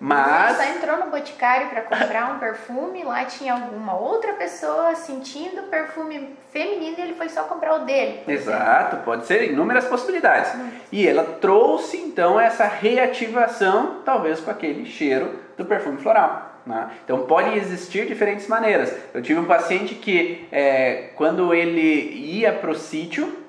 [0.00, 0.56] Mas.
[0.56, 6.36] Você entrou no boticário para comprar um perfume, lá tinha alguma outra pessoa sentindo perfume
[6.52, 8.24] feminino e ele foi só comprar o dele.
[8.26, 10.52] Exato, pode ser inúmeras possibilidades.
[10.90, 16.60] E ela trouxe então essa reativação, talvez com aquele cheiro do perfume floral.
[16.66, 16.90] Né?
[17.04, 18.92] Então pode existir diferentes maneiras.
[19.14, 23.43] Eu tive um paciente que, é, quando ele ia para o sítio,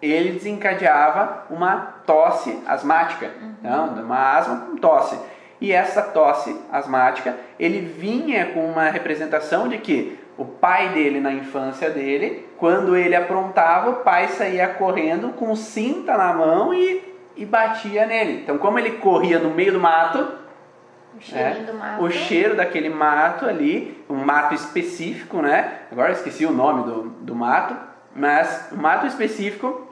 [0.00, 3.54] ele desencadeava uma tosse asmática, uhum.
[3.60, 5.18] então, uma asma com tosse.
[5.60, 11.32] E essa tosse asmática, ele vinha com uma representação de que o pai dele na
[11.32, 17.02] infância dele, quando ele aprontava, o pai saía correndo com cinta na mão e,
[17.36, 18.42] e batia nele.
[18.42, 22.04] Então, como ele corria no meio do mato, o, é, do mato.
[22.04, 25.78] o cheiro daquele mato ali, um mato específico, né?
[25.90, 27.74] Agora esqueci o nome do, do mato,
[28.16, 29.86] mas o mato específico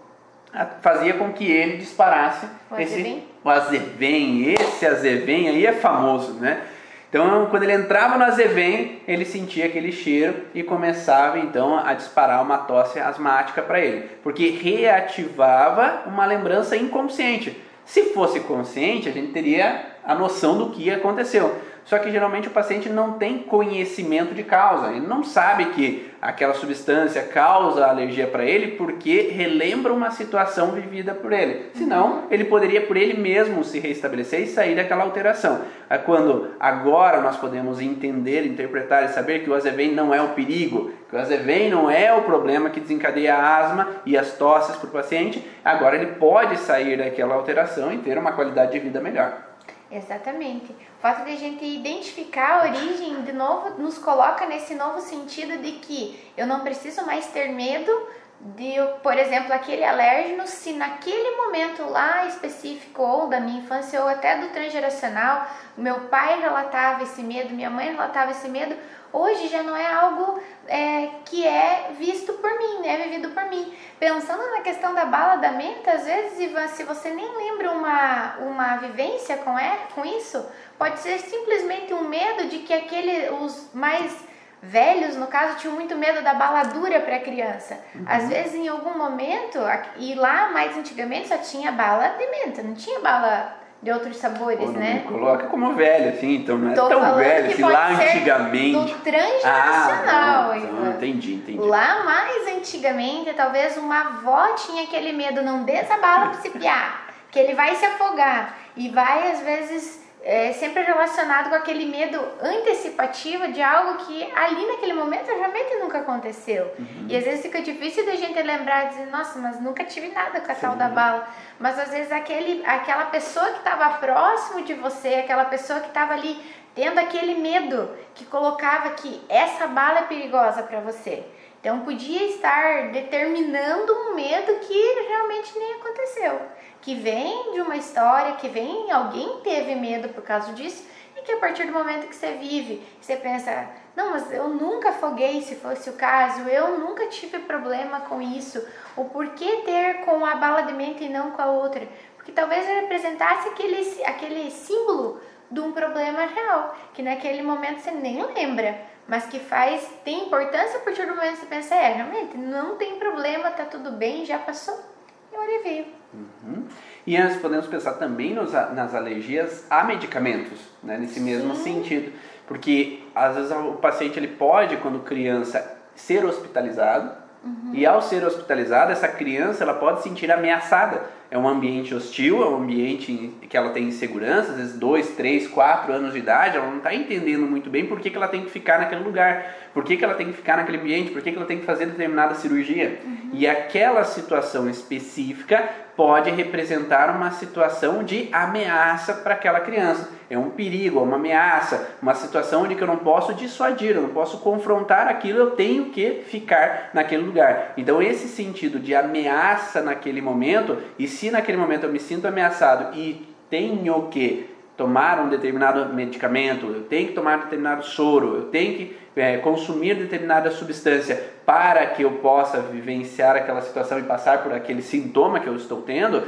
[0.80, 3.24] fazia com que ele disparasse o esse azevém?
[3.42, 6.62] o azevém, esse azevém aí é famoso, né?
[7.08, 12.42] Então, quando ele entrava no azevém, ele sentia aquele cheiro e começava então a disparar
[12.42, 17.56] uma tosse asmática para ele, porque reativava uma lembrança inconsciente.
[17.84, 21.56] Se fosse consciente, a gente teria a noção do que aconteceu.
[21.84, 26.54] Só que geralmente o paciente não tem conhecimento de causa, ele não sabe que aquela
[26.54, 31.70] substância causa alergia para ele porque relembra uma situação vivida por ele.
[31.74, 35.60] Senão, ele poderia por ele mesmo se reestabelecer e sair daquela alteração.
[35.90, 40.30] É quando agora nós podemos entender, interpretar e saber que o azevém não é o
[40.30, 44.76] perigo, que o azevém não é o problema que desencadeia a asma e as tosses
[44.76, 49.00] para o paciente, agora ele pode sair daquela alteração e ter uma qualidade de vida
[49.00, 49.54] melhor.
[49.90, 50.74] Exatamente.
[51.04, 55.72] Fato de a gente identificar a origem, de novo, nos coloca nesse novo sentido de
[55.72, 57.92] que eu não preciso mais ter medo
[58.40, 64.08] de, por exemplo, aquele alérgeno, se naquele momento lá específico, ou da minha infância, ou
[64.08, 68.74] até do transgeracional, meu pai relatava esse medo, minha mãe relatava esse medo,
[69.12, 73.74] hoje já não é algo é, que é visto por mim, né, vivido por mim.
[74.00, 78.36] Pensando na questão da bala da menta, às vezes, Ivan, se você nem lembra uma,
[78.38, 80.44] uma vivência com, é, com isso,
[80.78, 84.24] pode ser simplesmente um medo de que aquele, os mais
[84.62, 87.78] velhos, no caso, tinham muito medo da bala dura para criança.
[87.94, 88.04] Uhum.
[88.06, 89.58] Às vezes, em algum momento,
[89.98, 94.70] e lá mais antigamente só tinha bala de menta, não tinha bala de outros sabores,
[94.70, 95.04] né?
[95.06, 98.72] coloca como velho, assim, então não é Tô tão velho assim, lá antigamente.
[98.72, 101.58] Do transgeracional, ah, então, entendi, entendi.
[101.58, 106.48] Lá mais antigamente, talvez uma avó tinha aquele medo, não dê essa bala para se
[106.48, 108.56] piar, que ele vai se afogar.
[108.74, 114.66] E vai, às vezes, é, sempre relacionado com aquele medo antecipativo de algo que ali
[114.66, 116.72] naquele momento realmente nunca aconteceu.
[116.78, 117.06] Uhum.
[117.08, 120.50] E às vezes fica difícil da gente lembrar, dizer, nossa, mas nunca tive nada com
[120.50, 120.60] a Sim.
[120.62, 121.28] tal da bala.
[121.60, 126.14] Mas às vezes aquele, aquela pessoa que estava próximo de você, aquela pessoa que estava
[126.14, 126.40] ali
[126.74, 131.22] tendo aquele medo que colocava que essa bala é perigosa para você.
[131.60, 136.40] Então podia estar determinando um medo que realmente nem aconteceu
[136.84, 141.32] que vem de uma história, que vem, alguém teve medo por causa disso, e que
[141.32, 145.54] a partir do momento que você vive, você pensa, não, mas eu nunca afoguei se
[145.54, 148.62] fosse o caso, eu nunca tive problema com isso,
[148.98, 151.88] o porquê ter com a bala de menta e não com a outra?
[152.16, 158.22] Porque talvez representasse aquele, aquele símbolo de um problema real, que naquele momento você nem
[158.22, 162.36] lembra, mas que faz, tem importância a partir do momento que você pensa, é, realmente,
[162.36, 164.93] não tem problema, tá tudo bem, já passou,
[165.34, 165.86] e olha veio.
[166.14, 166.64] Uhum.
[167.06, 170.96] E nós podemos pensar também nos, nas alergias a medicamentos, né?
[170.96, 171.74] nesse mesmo Sim.
[171.82, 172.12] sentido.
[172.46, 177.72] Porque às vezes o paciente ele pode, quando criança, ser hospitalizado Uhum.
[177.74, 181.02] E ao ser hospitalizada, essa criança ela pode se sentir ameaçada.
[181.30, 185.48] É um ambiente hostil, é um ambiente que ela tem insegurança, às vezes dois, três,
[185.48, 188.44] quatro anos de idade, ela não está entendendo muito bem por que, que ela tem
[188.44, 191.32] que ficar naquele lugar, por que, que ela tem que ficar naquele ambiente, por que,
[191.32, 193.00] que ela tem que fazer determinada cirurgia.
[193.04, 193.30] Uhum.
[193.32, 200.10] E aquela situação específica pode representar uma situação de ameaça para aquela criança.
[200.28, 204.08] É um perigo, é uma ameaça, uma situação onde eu não posso dissuadir, eu não
[204.08, 207.74] posso confrontar aquilo, eu tenho que ficar naquele lugar.
[207.76, 212.96] Então, esse sentido de ameaça naquele momento, e se naquele momento eu me sinto ameaçado
[212.98, 218.74] e tenho que tomar um determinado medicamento, eu tenho que tomar determinado soro, eu tenho
[218.76, 224.52] que é, consumir determinada substância para que eu possa vivenciar aquela situação e passar por
[224.52, 226.24] aquele sintoma que eu estou tendo,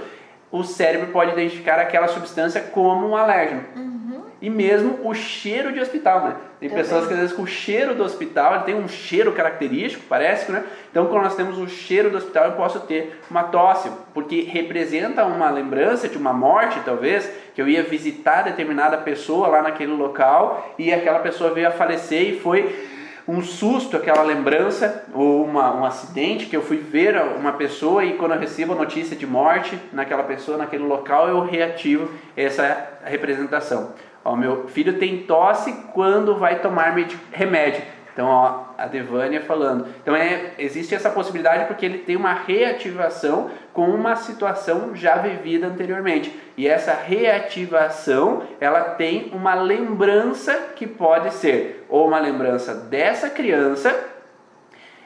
[0.52, 3.64] o cérebro pode identificar aquela substância como um alérgeno.
[3.74, 3.95] Uhum.
[4.40, 6.36] E mesmo o cheiro de hospital, né?
[6.60, 6.84] Tem Também.
[6.84, 10.52] pessoas que às vezes com o cheiro do hospital, ele tem um cheiro característico, parece,
[10.52, 10.62] né?
[10.90, 15.24] Então quando nós temos o cheiro do hospital, eu posso ter uma tosse, porque representa
[15.24, 20.74] uma lembrança de uma morte, talvez, que eu ia visitar determinada pessoa lá naquele local
[20.78, 22.94] e aquela pessoa veio a falecer e foi
[23.28, 28.12] um susto, aquela lembrança, ou uma, um acidente que eu fui ver uma pessoa e
[28.12, 33.94] quando eu recebo a notícia de morte naquela pessoa, naquele local, eu reativo essa representação.
[34.26, 36.92] Ó, meu filho tem tosse quando vai tomar
[37.30, 37.80] remédio.
[38.12, 39.86] Então, ó, a Devânia falando.
[40.02, 45.68] Então, é, existe essa possibilidade porque ele tem uma reativação com uma situação já vivida
[45.68, 46.36] anteriormente.
[46.56, 53.94] E essa reativação, ela tem uma lembrança que pode ser ou uma lembrança dessa criança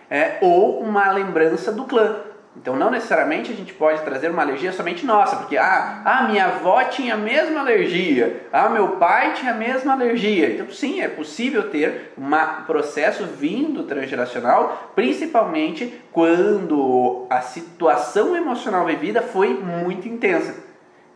[0.09, 2.30] é, ou uma lembrança do clã.
[2.57, 6.47] Então, não necessariamente a gente pode trazer uma alergia somente nossa, porque ah, ah, minha
[6.47, 10.51] avó tinha a mesma alergia, ah, meu pai tinha a mesma alergia.
[10.51, 12.31] Então, sim, é possível ter um
[12.67, 20.70] processo vindo transgeracional, principalmente quando a situação emocional vivida foi muito intensa.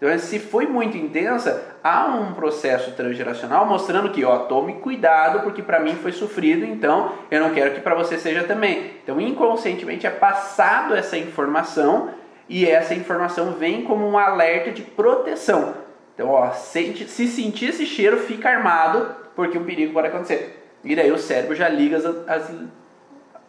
[0.04, 5.62] Então, se foi muito intensa, há um processo transgeracional mostrando que, ó, tome cuidado porque
[5.62, 8.98] para mim foi sofrido, então eu não quero que para você seja também.
[9.02, 12.10] Então, inconscientemente é passado essa informação
[12.50, 15.72] e essa informação vem como um alerta de proteção.
[16.14, 20.68] Então, ó, se, se sentir esse cheiro, fica armado porque um perigo pode acontecer.
[20.84, 22.54] E daí o cérebro já liga as, as,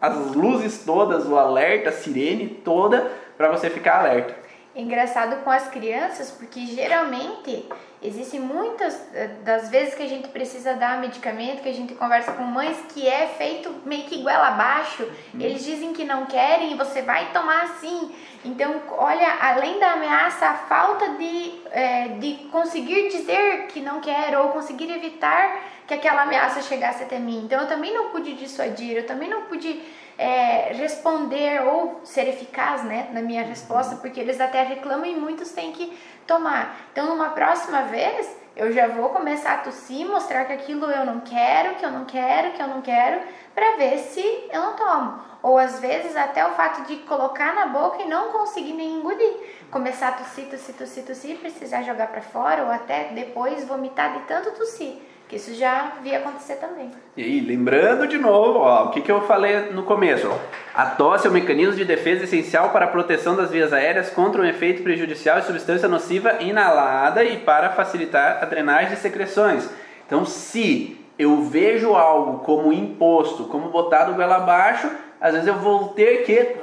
[0.00, 4.45] as luzes todas, o alerta, a sirene toda para você ficar alerta
[4.76, 7.66] engraçado com as crianças, porque geralmente
[8.02, 12.32] existem muitas eh, das vezes que a gente precisa dar medicamento, que a gente conversa
[12.32, 15.02] com mães que é feito meio que goela abaixo.
[15.02, 15.40] Uhum.
[15.40, 18.14] Eles dizem que não querem e você vai tomar assim.
[18.44, 24.42] Então, olha, além da ameaça, a falta de, é, de conseguir dizer que não quero
[24.42, 27.42] ou conseguir evitar que aquela ameaça chegasse até mim.
[27.44, 29.80] Então, eu também não pude dissuadir, eu também não pude
[30.18, 35.52] é, responder ou ser eficaz né, na minha resposta, porque eles até reclamam e muitos
[35.52, 36.76] têm que tomar.
[36.92, 41.20] Então, numa próxima vez, eu já vou começar a tossir, mostrar que aquilo eu não
[41.20, 43.20] quero, que eu não quero, que eu não quero,
[43.54, 45.20] para ver se eu não tomo.
[45.42, 49.36] Ou às vezes até o fato de colocar na boca e não conseguir nem engolir.
[49.70, 54.20] Começar a tossir, tossir, tossir, tossir, precisar jogar para fora ou até depois vomitar de
[54.20, 55.02] tanto tossir.
[55.28, 56.92] Que isso já via acontecer também.
[57.16, 60.28] E aí, lembrando de novo, ó, o que, que eu falei no começo?
[60.30, 60.36] Ó.
[60.72, 64.40] A tosse é um mecanismo de defesa essencial para a proteção das vias aéreas contra
[64.40, 69.68] um efeito prejudicial de substância nociva inalada e para facilitar a drenagem de secreções.
[70.06, 74.88] Então, se eu vejo algo como imposto, como botado goela abaixo,
[75.20, 76.56] às vezes eu vou ter que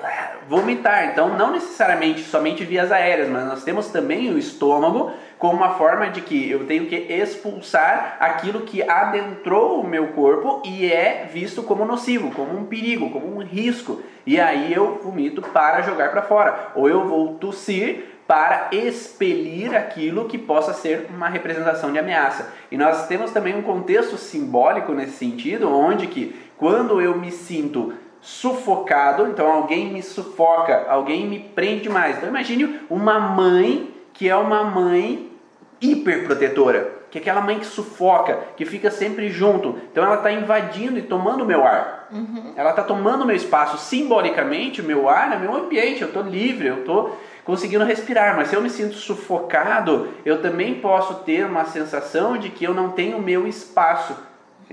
[0.47, 1.09] vomitar.
[1.11, 6.09] Então, não necessariamente somente vias aéreas, mas nós temos também o estômago como uma forma
[6.09, 11.63] de que eu tenho que expulsar aquilo que adentrou o meu corpo e é visto
[11.63, 14.01] como nocivo, como um perigo, como um risco.
[14.25, 20.25] E aí eu vomito para jogar para fora, ou eu vou tossir para expelir aquilo
[20.25, 22.53] que possa ser uma representação de ameaça.
[22.71, 27.93] E nós temos também um contexto simbólico nesse sentido, onde que quando eu me sinto
[28.23, 32.17] sufocado, então alguém me sufoca, alguém me prende mais.
[32.17, 35.29] Então imagine uma mãe que é uma mãe
[35.81, 39.77] hiperprotetora, que é aquela mãe que sufoca, que fica sempre junto.
[39.91, 42.07] Então ela está invadindo e tomando o meu ar.
[42.11, 42.53] Uhum.
[42.55, 43.77] Ela está tomando o meu espaço.
[43.77, 46.01] Simbolicamente, o meu ar é meu ambiente.
[46.01, 48.37] Eu estou livre, eu estou conseguindo respirar.
[48.37, 52.73] Mas se eu me sinto sufocado, eu também posso ter uma sensação de que eu
[52.73, 54.15] não tenho o meu espaço.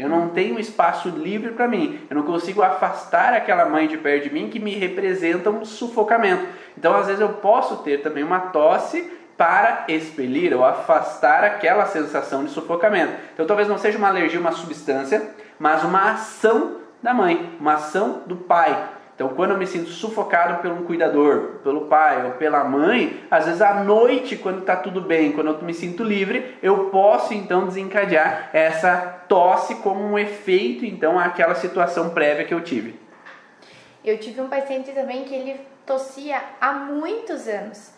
[0.01, 2.01] Eu não tenho espaço livre para mim.
[2.09, 6.47] Eu não consigo afastar aquela mãe de perto de mim que me representa um sufocamento.
[6.77, 12.45] Então, às vezes, eu posso ter também uma tosse para expelir ou afastar aquela sensação
[12.45, 13.13] de sufocamento.
[13.35, 18.23] Então, talvez não seja uma alergia uma substância, mas uma ação da mãe, uma ação
[18.27, 18.89] do pai.
[19.21, 23.45] Então, quando eu me sinto sufocado por um cuidador, pelo pai ou pela mãe, às
[23.45, 27.67] vezes à noite, quando está tudo bem, quando eu me sinto livre, eu posso então
[27.67, 28.97] desencadear essa
[29.29, 32.99] tosse como um efeito então àquela situação prévia que eu tive.
[34.03, 37.93] Eu tive um paciente também que ele tossia há muitos anos.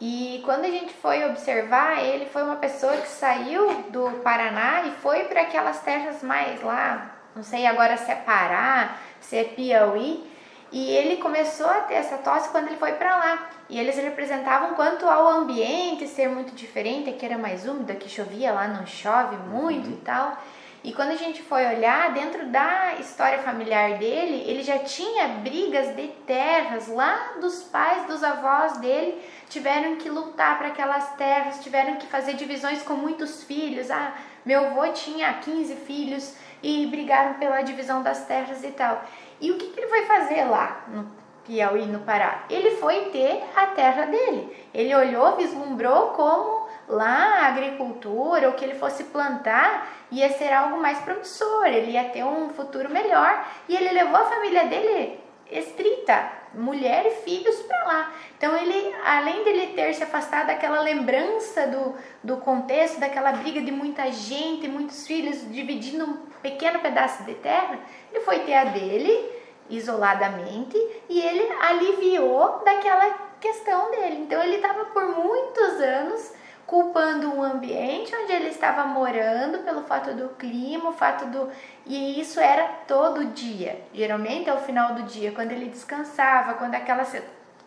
[0.00, 4.92] E quando a gente foi observar, ele foi uma pessoa que saiu do Paraná e
[5.02, 10.27] foi para aquelas terras mais lá, não sei agora se é Pará, se é Piauí,
[10.70, 13.50] e ele começou a ter essa tosse quando ele foi para lá.
[13.68, 18.52] E eles representavam quanto ao ambiente ser muito diferente, que era mais úmido, que chovia
[18.52, 19.94] lá, não chove muito uhum.
[19.94, 20.36] e tal.
[20.84, 25.94] E quando a gente foi olhar, dentro da história familiar dele, ele já tinha brigas
[25.96, 31.96] de terras lá dos pais, dos avós dele, tiveram que lutar para aquelas terras, tiveram
[31.96, 33.90] que fazer divisões com muitos filhos.
[33.90, 34.14] Ah,
[34.46, 39.04] meu avô tinha 15 filhos e brigaram pela divisão das terras e tal.
[39.40, 41.10] E o que, que ele foi fazer lá no
[41.44, 42.44] Piauí, no Pará?
[42.50, 44.56] Ele foi ter a terra dele.
[44.74, 50.80] Ele olhou, vislumbrou como lá a agricultura, o que ele fosse plantar, ia ser algo
[50.80, 53.44] mais promissor, ele ia ter um futuro melhor.
[53.68, 55.20] E ele levou a família dele
[55.50, 58.12] estrita, mulher e filhos para lá.
[58.36, 63.72] Então ele, além dele ter se afastado daquela lembrança do, do contexto, daquela briga de
[63.72, 67.78] muita gente, muitos filhos dividindo um pequeno pedaço de terra,
[68.12, 69.38] ele foi ter a dele
[69.68, 70.76] isoladamente
[71.08, 74.22] e ele aliviou daquela questão dele.
[74.22, 76.32] Então ele estava por muitos anos
[76.68, 81.50] culpando um ambiente onde ele estava morando pelo fato do clima, o fato do
[81.86, 83.80] e isso era todo dia.
[83.94, 87.06] Geralmente ao final do dia, quando ele descansava, quando aquela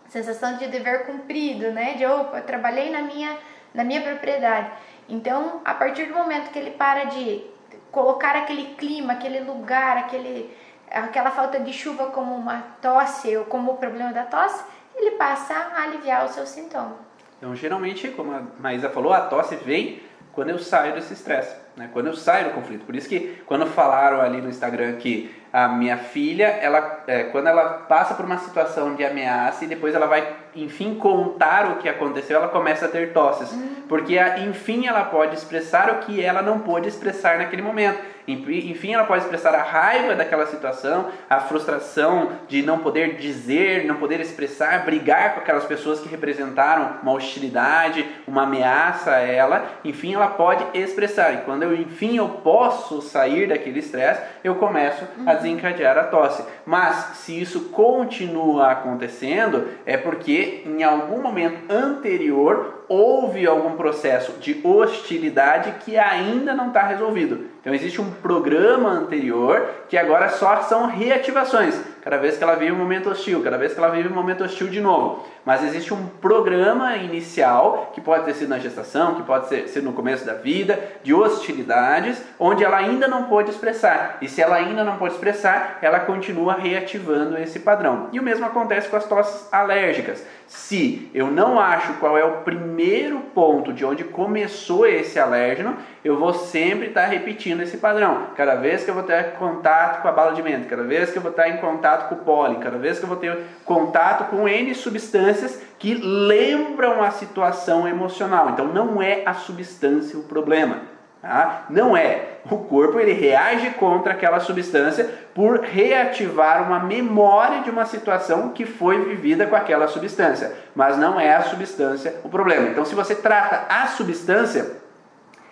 [0.08, 1.96] sensação de dever cumprido, né?
[1.96, 3.36] De opa, eu trabalhei na minha
[3.74, 4.70] na minha propriedade.
[5.10, 7.44] Então, a partir do momento que ele para de
[7.92, 10.56] colocar aquele clima, aquele lugar, aquele
[10.92, 14.64] aquela falta de chuva como uma tosse ou como o problema da tosse,
[14.96, 17.11] ele passa a aliviar o seu sintoma.
[17.42, 20.00] Então, geralmente, como a Maísa falou, a tosse vem
[20.32, 21.90] quando eu saio desse estresse, né?
[21.92, 22.86] quando eu saio do conflito.
[22.86, 27.48] Por isso que quando falaram ali no Instagram que a minha filha, ela, é, quando
[27.48, 31.90] ela passa por uma situação de ameaça e depois ela vai, enfim, contar o que
[31.90, 33.52] aconteceu, ela começa a ter tosses.
[33.52, 33.76] Uhum.
[33.90, 34.18] Porque,
[34.48, 38.00] enfim, ela pode expressar o que ela não pôde expressar naquele momento.
[38.28, 43.96] Enfim, ela pode expressar a raiva daquela situação, a frustração de não poder dizer, não
[43.96, 49.66] poder expressar, brigar com aquelas pessoas que representaram uma hostilidade, uma ameaça a ela.
[49.84, 51.34] Enfim, ela pode expressar.
[51.34, 56.44] E quando eu, enfim, eu posso sair daquele estresse, eu começo a desencadear a tosse.
[56.66, 64.60] Mas se isso continua acontecendo, é porque em algum momento anterior houve algum processo de
[64.66, 67.46] hostilidade que ainda não está resolvido.
[67.62, 71.80] Então existe um programa anterior que agora só são reativações.
[72.02, 74.44] Cada vez que ela vive um momento hostil, cada vez que ela vive um momento
[74.44, 75.24] hostil de novo.
[75.46, 79.84] Mas existe um programa inicial, que pode ter sido na gestação, que pode ser, ser
[79.84, 84.18] no começo da vida, de hostilidades, onde ela ainda não pode expressar.
[84.22, 88.10] E se ela ainda não pode expressar, ela continua reativando esse padrão.
[88.12, 90.26] E o mesmo acontece com as tosses alérgicas.
[90.48, 96.18] Se eu não acho qual é o primeiro ponto de onde começou esse alérgeno, eu
[96.18, 98.28] vou sempre estar repetindo esse padrão.
[98.36, 101.18] Cada vez que eu vou ter contato com a bala de menta, cada vez que
[101.18, 104.30] eu vou estar em contato com o pólen, cada vez que eu vou ter contato
[104.30, 108.50] com N substâncias que lembram a situação emocional.
[108.50, 110.92] Então não é a substância o problema.
[111.22, 111.66] Tá?
[111.70, 112.30] Não é.
[112.50, 118.66] O corpo ele reage contra aquela substância por reativar uma memória de uma situação que
[118.66, 120.52] foi vivida com aquela substância.
[120.74, 122.70] Mas não é a substância o problema.
[122.70, 124.81] Então, se você trata a substância,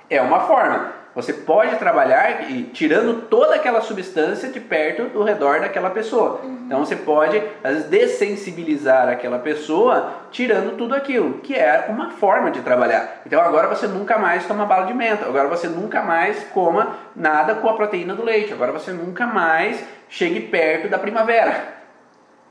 [0.10, 0.99] é uma forma.
[1.16, 6.39] Você pode trabalhar e tirando toda aquela substância de perto do redor daquela pessoa.
[6.43, 6.64] Uhum.
[6.66, 12.51] Então você pode às vezes, dessensibilizar aquela pessoa tirando tudo aquilo, que é uma forma
[12.51, 13.22] de trabalhar.
[13.26, 17.55] Então agora você nunca mais toma bala de menta, agora você nunca mais coma nada
[17.55, 21.80] com a proteína do leite, agora você nunca mais chegue perto da primavera.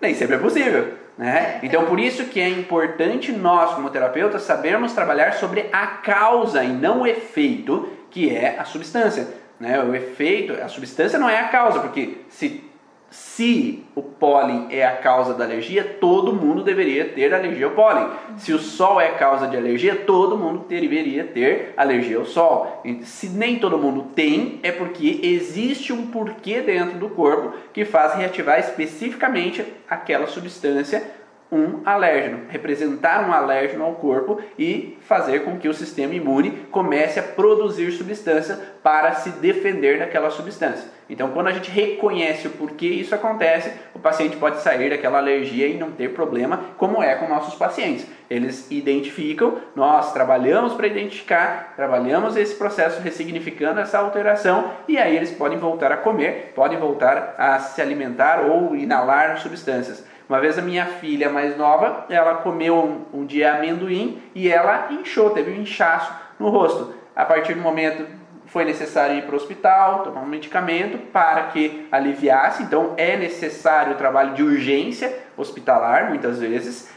[0.00, 0.97] Nem sempre é possível.
[1.18, 1.58] Né?
[1.64, 6.68] Então, por isso que é importante nós, como terapeutas, sabermos trabalhar sobre a causa e
[6.68, 9.26] não o efeito, que é a substância.
[9.58, 9.82] Né?
[9.82, 12.62] O efeito, a substância não é a causa, porque se,
[13.10, 18.06] se o pólen é a causa da alergia, todo mundo deveria ter alergia ao pólen.
[18.36, 22.82] Se o sol é a causa de alergia, todo mundo deveria ter alergia ao sol.
[23.02, 28.14] Se nem todo mundo tem, é porque existe um porquê dentro do corpo que faz
[28.14, 31.02] reativar especificamente aquela substância
[31.50, 37.18] um alérgeno, representar um alérgeno ao corpo e fazer com que o sistema imune comece
[37.18, 40.98] a produzir substância para se defender daquela substância.
[41.10, 45.66] Então, quando a gente reconhece o porquê isso acontece, o paciente pode sair daquela alergia
[45.66, 48.06] e não ter problema, como é com nossos pacientes.
[48.28, 55.30] Eles identificam, nós trabalhamos para identificar, trabalhamos esse processo ressignificando essa alteração e aí eles
[55.30, 60.04] podem voltar a comer, podem voltar a se alimentar ou inalar substâncias.
[60.28, 64.88] Uma vez a minha filha mais nova, ela comeu um, um dia amendoim e ela
[64.90, 66.92] inchou, teve um inchaço no rosto.
[67.16, 68.04] A partir do momento
[68.44, 72.62] foi necessário ir para o hospital, tomar um medicamento para que aliviasse.
[72.62, 76.92] Então é necessário o trabalho de urgência hospitalar, muitas vezes.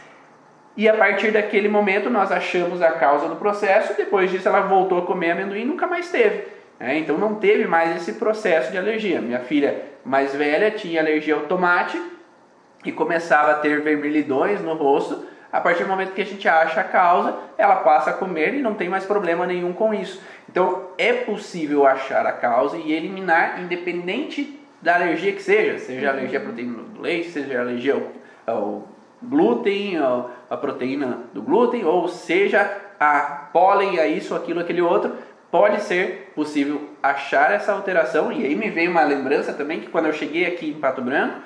[0.75, 3.95] E a partir daquele momento nós achamos a causa do processo.
[3.95, 6.47] Depois disso ela voltou a comer amendoim e nunca mais teve.
[6.77, 9.21] É, então não teve mais esse processo de alergia.
[9.21, 11.97] Minha filha mais velha tinha alergia ao tomate
[12.85, 15.25] e começava a ter vermelhidões no rosto.
[15.51, 18.61] A partir do momento que a gente acha a causa, ela passa a comer e
[18.61, 20.21] não tem mais problema nenhum com isso.
[20.49, 26.39] Então é possível achar a causa e eliminar, independente da alergia que seja, seja alergia
[26.39, 28.87] à proteína do leite, seja alergia ao, ao
[29.21, 35.15] glúten, ao, a proteína do glúten, ou seja a pólen, a isso, aquilo, aquele outro,
[35.51, 38.31] pode ser possível achar essa alteração.
[38.31, 41.41] E aí me veio uma lembrança também que quando eu cheguei aqui em Pato Branco,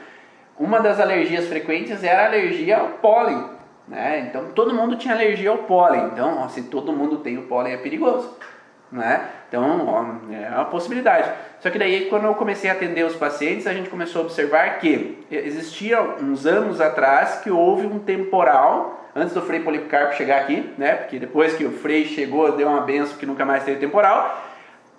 [0.58, 3.56] uma das alergias frequentes era a alergia ao pólen.
[3.88, 4.28] Né?
[4.28, 6.06] Então todo mundo tinha alergia ao pólen.
[6.06, 8.36] Então, ó, se todo mundo tem o pólen é perigoso.
[8.92, 9.28] Né?
[9.48, 11.30] Então ó, é uma possibilidade.
[11.60, 14.80] Só que daí quando eu comecei a atender os pacientes, a gente começou a observar
[14.80, 20.74] que existia uns anos atrás que houve um temporal antes do Frei Policarpo chegar aqui,
[20.78, 20.96] né?
[20.96, 24.44] Porque depois que o Frei chegou, deu uma benção que nunca mais teve temporal,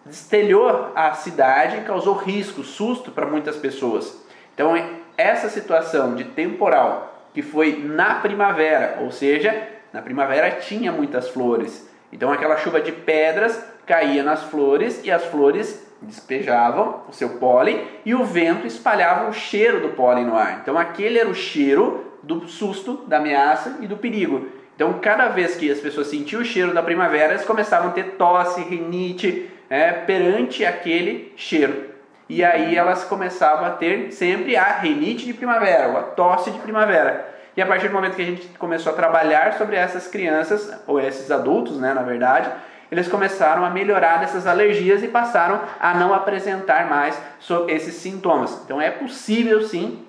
[0.07, 4.24] destelhou a cidade e causou risco, susto para muitas pessoas.
[4.54, 4.74] Então
[5.17, 11.89] essa situação de temporal que foi na primavera, ou seja, na primavera tinha muitas flores.
[12.12, 17.87] Então aquela chuva de pedras caía nas flores e as flores despejavam o seu pólen
[18.05, 20.61] e o vento espalhava o cheiro do pólen no ar.
[20.62, 24.49] Então aquele era o cheiro do susto, da ameaça e do perigo.
[24.75, 28.12] Então cada vez que as pessoas sentiam o cheiro da primavera, elas começavam a ter
[28.12, 31.95] tosse, rinite, é, perante aquele cheiro.
[32.29, 36.59] E aí elas começavam a ter sempre a rinite de primavera, ou a tosse de
[36.59, 37.35] primavera.
[37.57, 41.01] E a partir do momento que a gente começou a trabalhar sobre essas crianças, ou
[41.01, 42.51] esses adultos, né, na verdade,
[42.91, 47.20] eles começaram a melhorar dessas alergias e passaram a não apresentar mais
[47.68, 48.61] esses sintomas.
[48.64, 50.05] Então é possível sim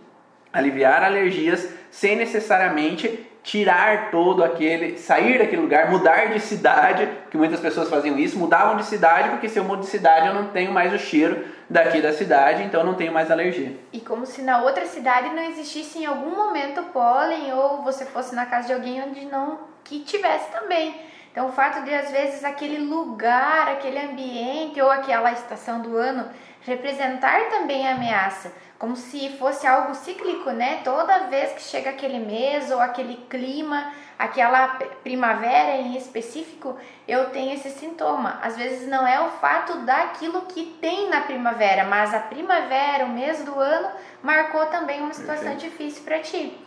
[0.52, 7.62] aliviar alergias sem necessariamente tirar todo aquele, sair daquele lugar, mudar de cidade, que muitas
[7.62, 10.70] pessoas faziam isso, mudavam de cidade, porque se eu mudo de cidade eu não tenho
[10.70, 13.80] mais o cheiro daqui da cidade, então eu não tenho mais alergia.
[13.94, 18.36] E como se na outra cidade não existisse em algum momento pólen ou você fosse
[18.36, 20.94] na casa de alguém onde não que tivesse também.
[21.32, 26.28] Então o fato de às vezes aquele lugar, aquele ambiente ou aquela estação do ano
[26.66, 30.82] representar também a ameaça como se fosse algo cíclico, né?
[30.84, 34.68] Toda vez que chega aquele mês ou aquele clima, aquela
[35.04, 38.40] primavera em específico, eu tenho esse sintoma.
[38.42, 43.10] Às vezes não é o fato daquilo que tem na primavera, mas a primavera, o
[43.10, 43.90] mês do ano,
[44.22, 45.72] marcou também uma situação Perfeito.
[45.72, 46.58] difícil para ti.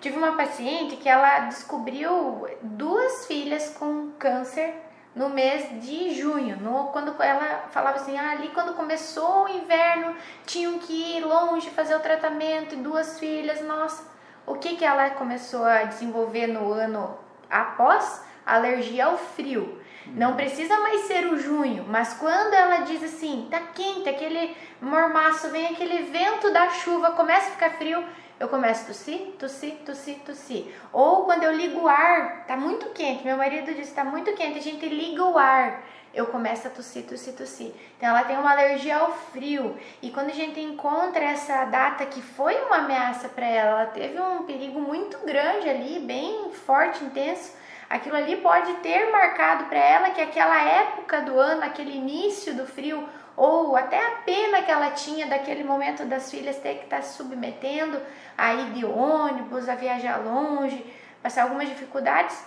[0.00, 4.74] Tive uma paciente que ela descobriu duas filhas com câncer
[5.14, 10.14] no mês de junho, no, quando ela falava assim, ah, ali quando começou o inverno,
[10.46, 14.08] tinham que ir longe fazer o tratamento e duas filhas, nossa,
[14.46, 18.24] o que que ela começou a desenvolver no ano após?
[18.46, 19.80] Alergia ao frio.
[20.06, 25.50] Não precisa mais ser o junho, mas quando ela diz assim, tá quente, aquele mormaço,
[25.50, 28.02] vem aquele vento da chuva, começa a ficar frio,
[28.40, 30.74] eu começo a tossir, tossir, tossir, tossir.
[30.94, 34.58] Ou quando eu ligo o ar, tá muito quente, meu marido disse, tá muito quente,
[34.58, 35.82] a gente liga o ar,
[36.14, 37.70] eu começo a tossir, tossir, tossir.
[37.98, 39.78] Então ela tem uma alergia ao frio.
[40.00, 44.18] E quando a gente encontra essa data que foi uma ameaça para ela, ela teve
[44.18, 47.52] um perigo muito grande ali, bem forte, intenso,
[47.90, 52.66] aquilo ali pode ter marcado para ela que aquela época do ano, aquele início do
[52.66, 53.06] frio,
[53.36, 57.02] ou até a pena que ela tinha daquele momento das filhas ter que estar tá
[57.02, 58.00] se submetendo
[58.36, 60.84] a ir de ônibus, a viajar longe,
[61.22, 62.44] passar algumas dificuldades,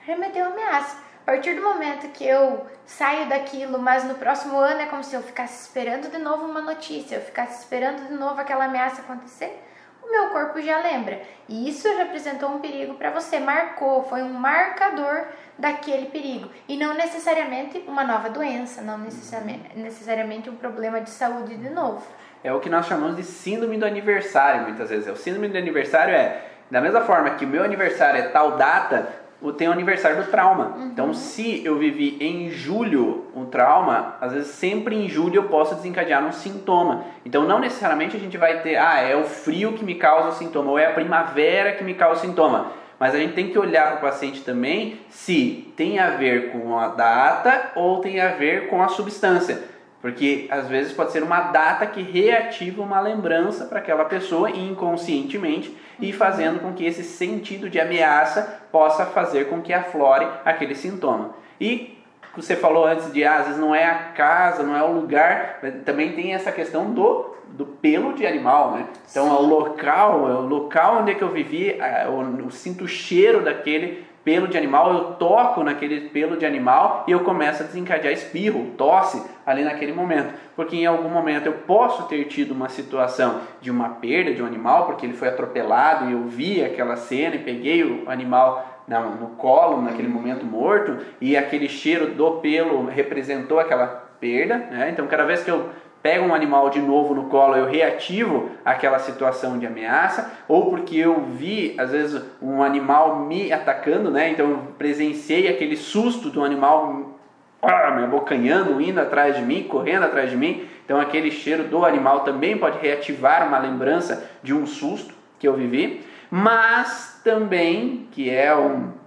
[0.00, 0.98] remeteu ameaça.
[1.22, 5.14] A partir do momento que eu saio daquilo, mas no próximo ano é como se
[5.14, 9.62] eu ficasse esperando de novo uma notícia, eu ficasse esperando de novo aquela ameaça acontecer,
[10.02, 11.22] o meu corpo já lembra.
[11.48, 15.26] E isso representou um perigo para você, marcou, foi um marcador
[15.60, 16.48] daquele perigo.
[16.68, 22.02] E não necessariamente uma nova doença, não necessariamente, um problema de saúde de novo.
[22.42, 25.06] É o que nós chamamos de síndrome do aniversário, muitas vezes.
[25.08, 29.08] O síndrome do aniversário é Da mesma forma que o meu aniversário é tal data,
[29.56, 30.76] tem o aniversário do trauma.
[30.76, 30.86] Uhum.
[30.86, 35.74] Então, se eu vivi em julho um trauma, às vezes sempre em julho eu posso
[35.74, 37.04] desencadear um sintoma.
[37.24, 40.32] Então, não necessariamente a gente vai ter, ah, é o frio que me causa o
[40.32, 42.72] sintoma, ou é a primavera que me causa o sintoma.
[43.00, 46.78] Mas a gente tem que olhar para o paciente também se tem a ver com
[46.78, 49.64] a data ou tem a ver com a substância.
[50.02, 55.74] Porque às vezes pode ser uma data que reativa uma lembrança para aquela pessoa inconscientemente
[55.98, 61.34] e fazendo com que esse sentido de ameaça possa fazer com que aflore aquele sintoma.
[61.58, 61.89] E
[62.36, 65.60] você falou antes de ah, às vezes não é a casa, não é o lugar,
[65.84, 68.86] também tem essa questão do, do pelo de animal, né?
[69.10, 69.30] Então Sim.
[69.30, 72.88] é o local, é o local onde é que eu vivi, eu, eu sinto o
[72.88, 77.66] cheiro daquele pelo de animal, eu toco naquele pelo de animal e eu começo a
[77.66, 80.34] desencadear espirro, tosse ali naquele momento.
[80.54, 84.46] Porque em algum momento eu posso ter tido uma situação de uma perda de um
[84.46, 89.28] animal, porque ele foi atropelado e eu vi aquela cena e peguei o animal no
[89.36, 93.86] colo naquele momento morto e aquele cheiro do pelo representou aquela
[94.18, 94.56] perda.
[94.56, 94.90] Né?
[94.90, 95.70] Então, cada vez que eu
[96.02, 100.96] pego um animal de novo no colo, eu reativo aquela situação de ameaça, ou porque
[100.96, 104.30] eu vi, às vezes, um animal me atacando, né?
[104.30, 107.18] Então eu presenciei aquele susto do animal
[107.62, 110.66] ah, me abocanhando, indo atrás de mim, correndo atrás de mim.
[110.84, 115.54] Então aquele cheiro do animal também pode reativar uma lembrança de um susto que eu
[115.54, 119.00] vivi, mas também, que é um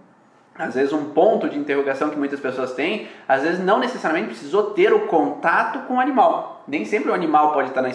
[0.56, 4.72] às vezes um ponto de interrogação que muitas pessoas têm, às vezes não necessariamente precisou
[4.72, 6.64] ter o contato com o animal.
[6.68, 7.90] Nem sempre o animal pode estar na,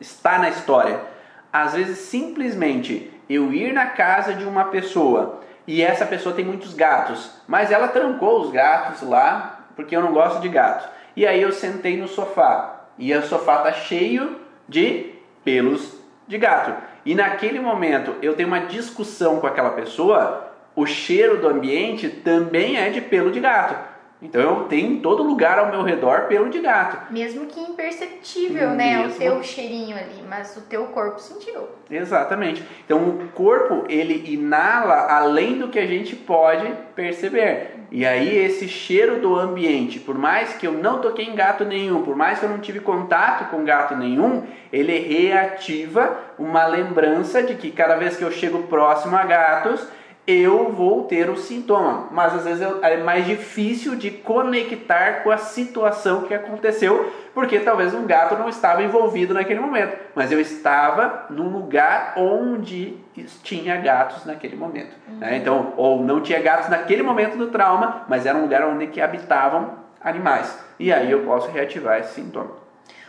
[0.00, 1.00] estar na história.
[1.52, 6.74] Às vezes simplesmente eu ir na casa de uma pessoa e essa pessoa tem muitos
[6.74, 10.86] gatos, mas ela trancou os gatos lá porque eu não gosto de gatos.
[11.16, 15.96] E aí eu sentei no sofá e o sofá tá cheio de pelos
[16.26, 16.74] de gato.
[17.04, 22.76] E naquele momento eu tenho uma discussão com aquela pessoa, o cheiro do ambiente também
[22.76, 23.93] é de pelo de gato.
[24.24, 27.12] Então eu tenho em todo lugar ao meu redor pelo de gato.
[27.12, 28.76] Mesmo que imperceptível, Mesmo...
[28.76, 29.06] né?
[29.06, 31.68] O teu cheirinho ali, mas o teu corpo sentiu.
[31.90, 32.64] Exatamente.
[32.84, 37.84] Então o corpo ele inala além do que a gente pode perceber.
[37.90, 42.02] E aí esse cheiro do ambiente, por mais que eu não toquei em gato nenhum,
[42.02, 47.54] por mais que eu não tive contato com gato nenhum, ele reativa uma lembrança de
[47.54, 49.86] que cada vez que eu chego próximo a gatos,
[50.26, 55.36] eu vou ter o sintoma, mas às vezes é mais difícil de conectar com a
[55.36, 61.26] situação que aconteceu, porque talvez um gato não estava envolvido naquele momento, mas eu estava
[61.28, 62.96] num lugar onde
[63.42, 64.96] tinha gatos naquele momento.
[65.06, 65.12] Né?
[65.12, 65.18] Uhum.
[65.18, 65.36] Né?
[65.36, 69.00] Então, ou não tinha gatos naquele momento do trauma, mas era um lugar onde que
[69.00, 70.58] habitavam animais.
[70.78, 72.64] E aí eu posso reativar esse sintoma.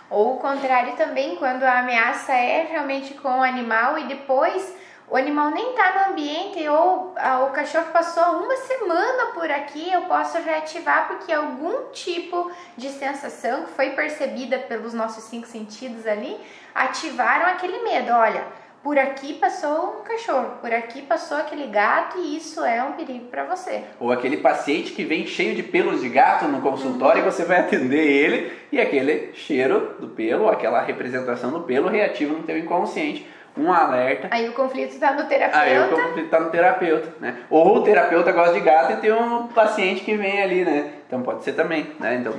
[0.10, 4.76] Ou o contrário também, quando a ameaça é realmente com o animal e depois
[5.08, 9.92] o animal nem está no ambiente ou a, o cachorro passou uma semana por aqui,
[9.92, 16.08] eu posso reativar porque algum tipo de sensação que foi percebida pelos nossos cinco sentidos
[16.08, 16.36] ali
[16.74, 18.12] ativaram aquele medo.
[18.12, 18.44] Olha,
[18.82, 23.26] por aqui passou um cachorro, por aqui passou aquele gato e isso é um perigo
[23.26, 23.84] para você.
[24.00, 27.28] Ou aquele paciente que vem cheio de pelos de gato no consultório uhum.
[27.28, 32.34] e você vai atender ele e aquele cheiro do pelo, aquela representação do pelo reativa
[32.34, 34.28] no teu inconsciente um alerta.
[34.32, 35.60] Aí o conflito está no terapeuta.
[35.60, 37.38] Aí o conflito está no terapeuta, né?
[37.50, 40.94] Ou o terapeuta gosta de gato e tem um paciente que vem ali, né?
[41.08, 42.16] Então pode ser também, né?
[42.16, 42.34] Então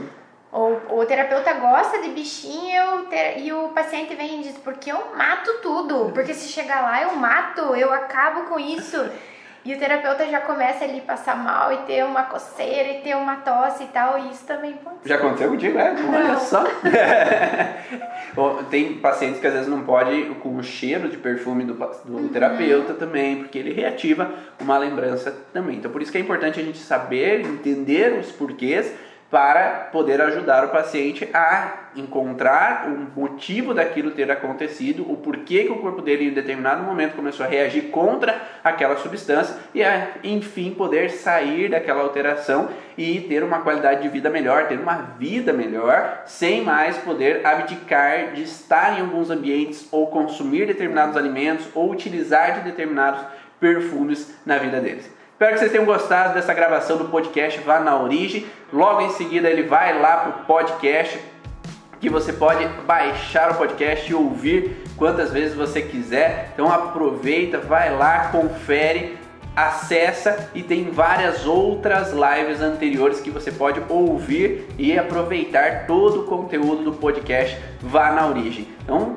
[0.57, 3.07] ou o terapeuta gosta de bichinho
[3.37, 7.15] e o paciente vem e diz, porque eu mato tudo, porque se chegar lá eu
[7.15, 8.97] mato, eu acabo com isso.
[9.67, 13.17] E o terapeuta já começa ali a passar mal e ter uma coceira e ter
[13.17, 15.93] uma tosse e tal, e isso também pode Já aconteceu contigo, é?
[15.93, 16.15] Não.
[16.15, 16.65] Olha só.
[18.71, 22.29] Tem pacientes que às vezes não pode com o cheiro de perfume do, do uhum.
[22.29, 25.79] terapeuta também, porque ele reativa uma lembrança também.
[25.79, 28.95] Então por isso que é importante a gente saber, entender os porquês
[29.31, 35.73] para poder ajudar o paciente a encontrar o motivo daquilo ter acontecido, o porquê que
[35.73, 40.73] o corpo dele em determinado momento começou a reagir contra aquela substância e a, enfim
[40.73, 46.23] poder sair daquela alteração e ter uma qualidade de vida melhor, ter uma vida melhor,
[46.27, 52.55] sem mais poder abdicar de estar em alguns ambientes ou consumir determinados alimentos ou utilizar
[52.55, 53.23] de determinados
[53.59, 55.16] perfumes na vida deles.
[55.37, 58.47] Espero que vocês tenham gostado dessa gravação do podcast Vá na Origem.
[58.73, 61.21] Logo em seguida ele vai lá para o podcast,
[62.01, 66.53] que você pode baixar o podcast e ouvir quantas vezes você quiser.
[66.55, 69.19] Então aproveita, vai lá, confere,
[69.55, 76.25] acessa e tem várias outras lives anteriores que você pode ouvir e aproveitar todo o
[76.25, 78.69] conteúdo do podcast Vá na Origem.
[78.83, 79.15] Então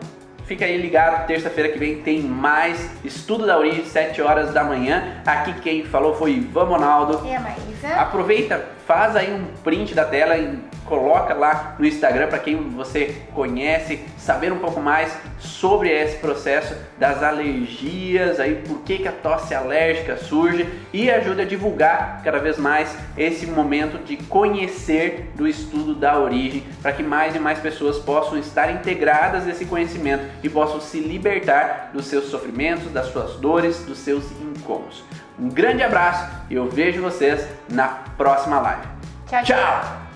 [0.50, 5.22] Fica aí ligado, terça-feira que vem tem mais Estudo da Origem, 7 horas da manhã.
[5.24, 7.24] Aqui quem falou foi Ivan Monaldo.
[7.24, 7.88] E a Maísa.
[7.96, 13.22] Aproveita, faz aí um print da tela e coloca lá no Instagram para quem você
[13.36, 19.12] conhece, saber um pouco mais sobre esse processo das alergias, aí por que, que a
[19.12, 25.48] tosse alérgica surge e ajuda a divulgar cada vez mais esse momento de conhecer do
[25.48, 30.50] estudo da origem, para que mais e mais pessoas possam estar integradas nesse conhecimento e
[30.50, 35.04] possam se libertar dos seus sofrimentos, das suas dores, dos seus incômodos.
[35.40, 37.88] Um grande abraço e eu vejo vocês na
[38.18, 38.82] próxima live.
[39.28, 39.58] Tchau, tchau.
[39.58, 40.09] tchau.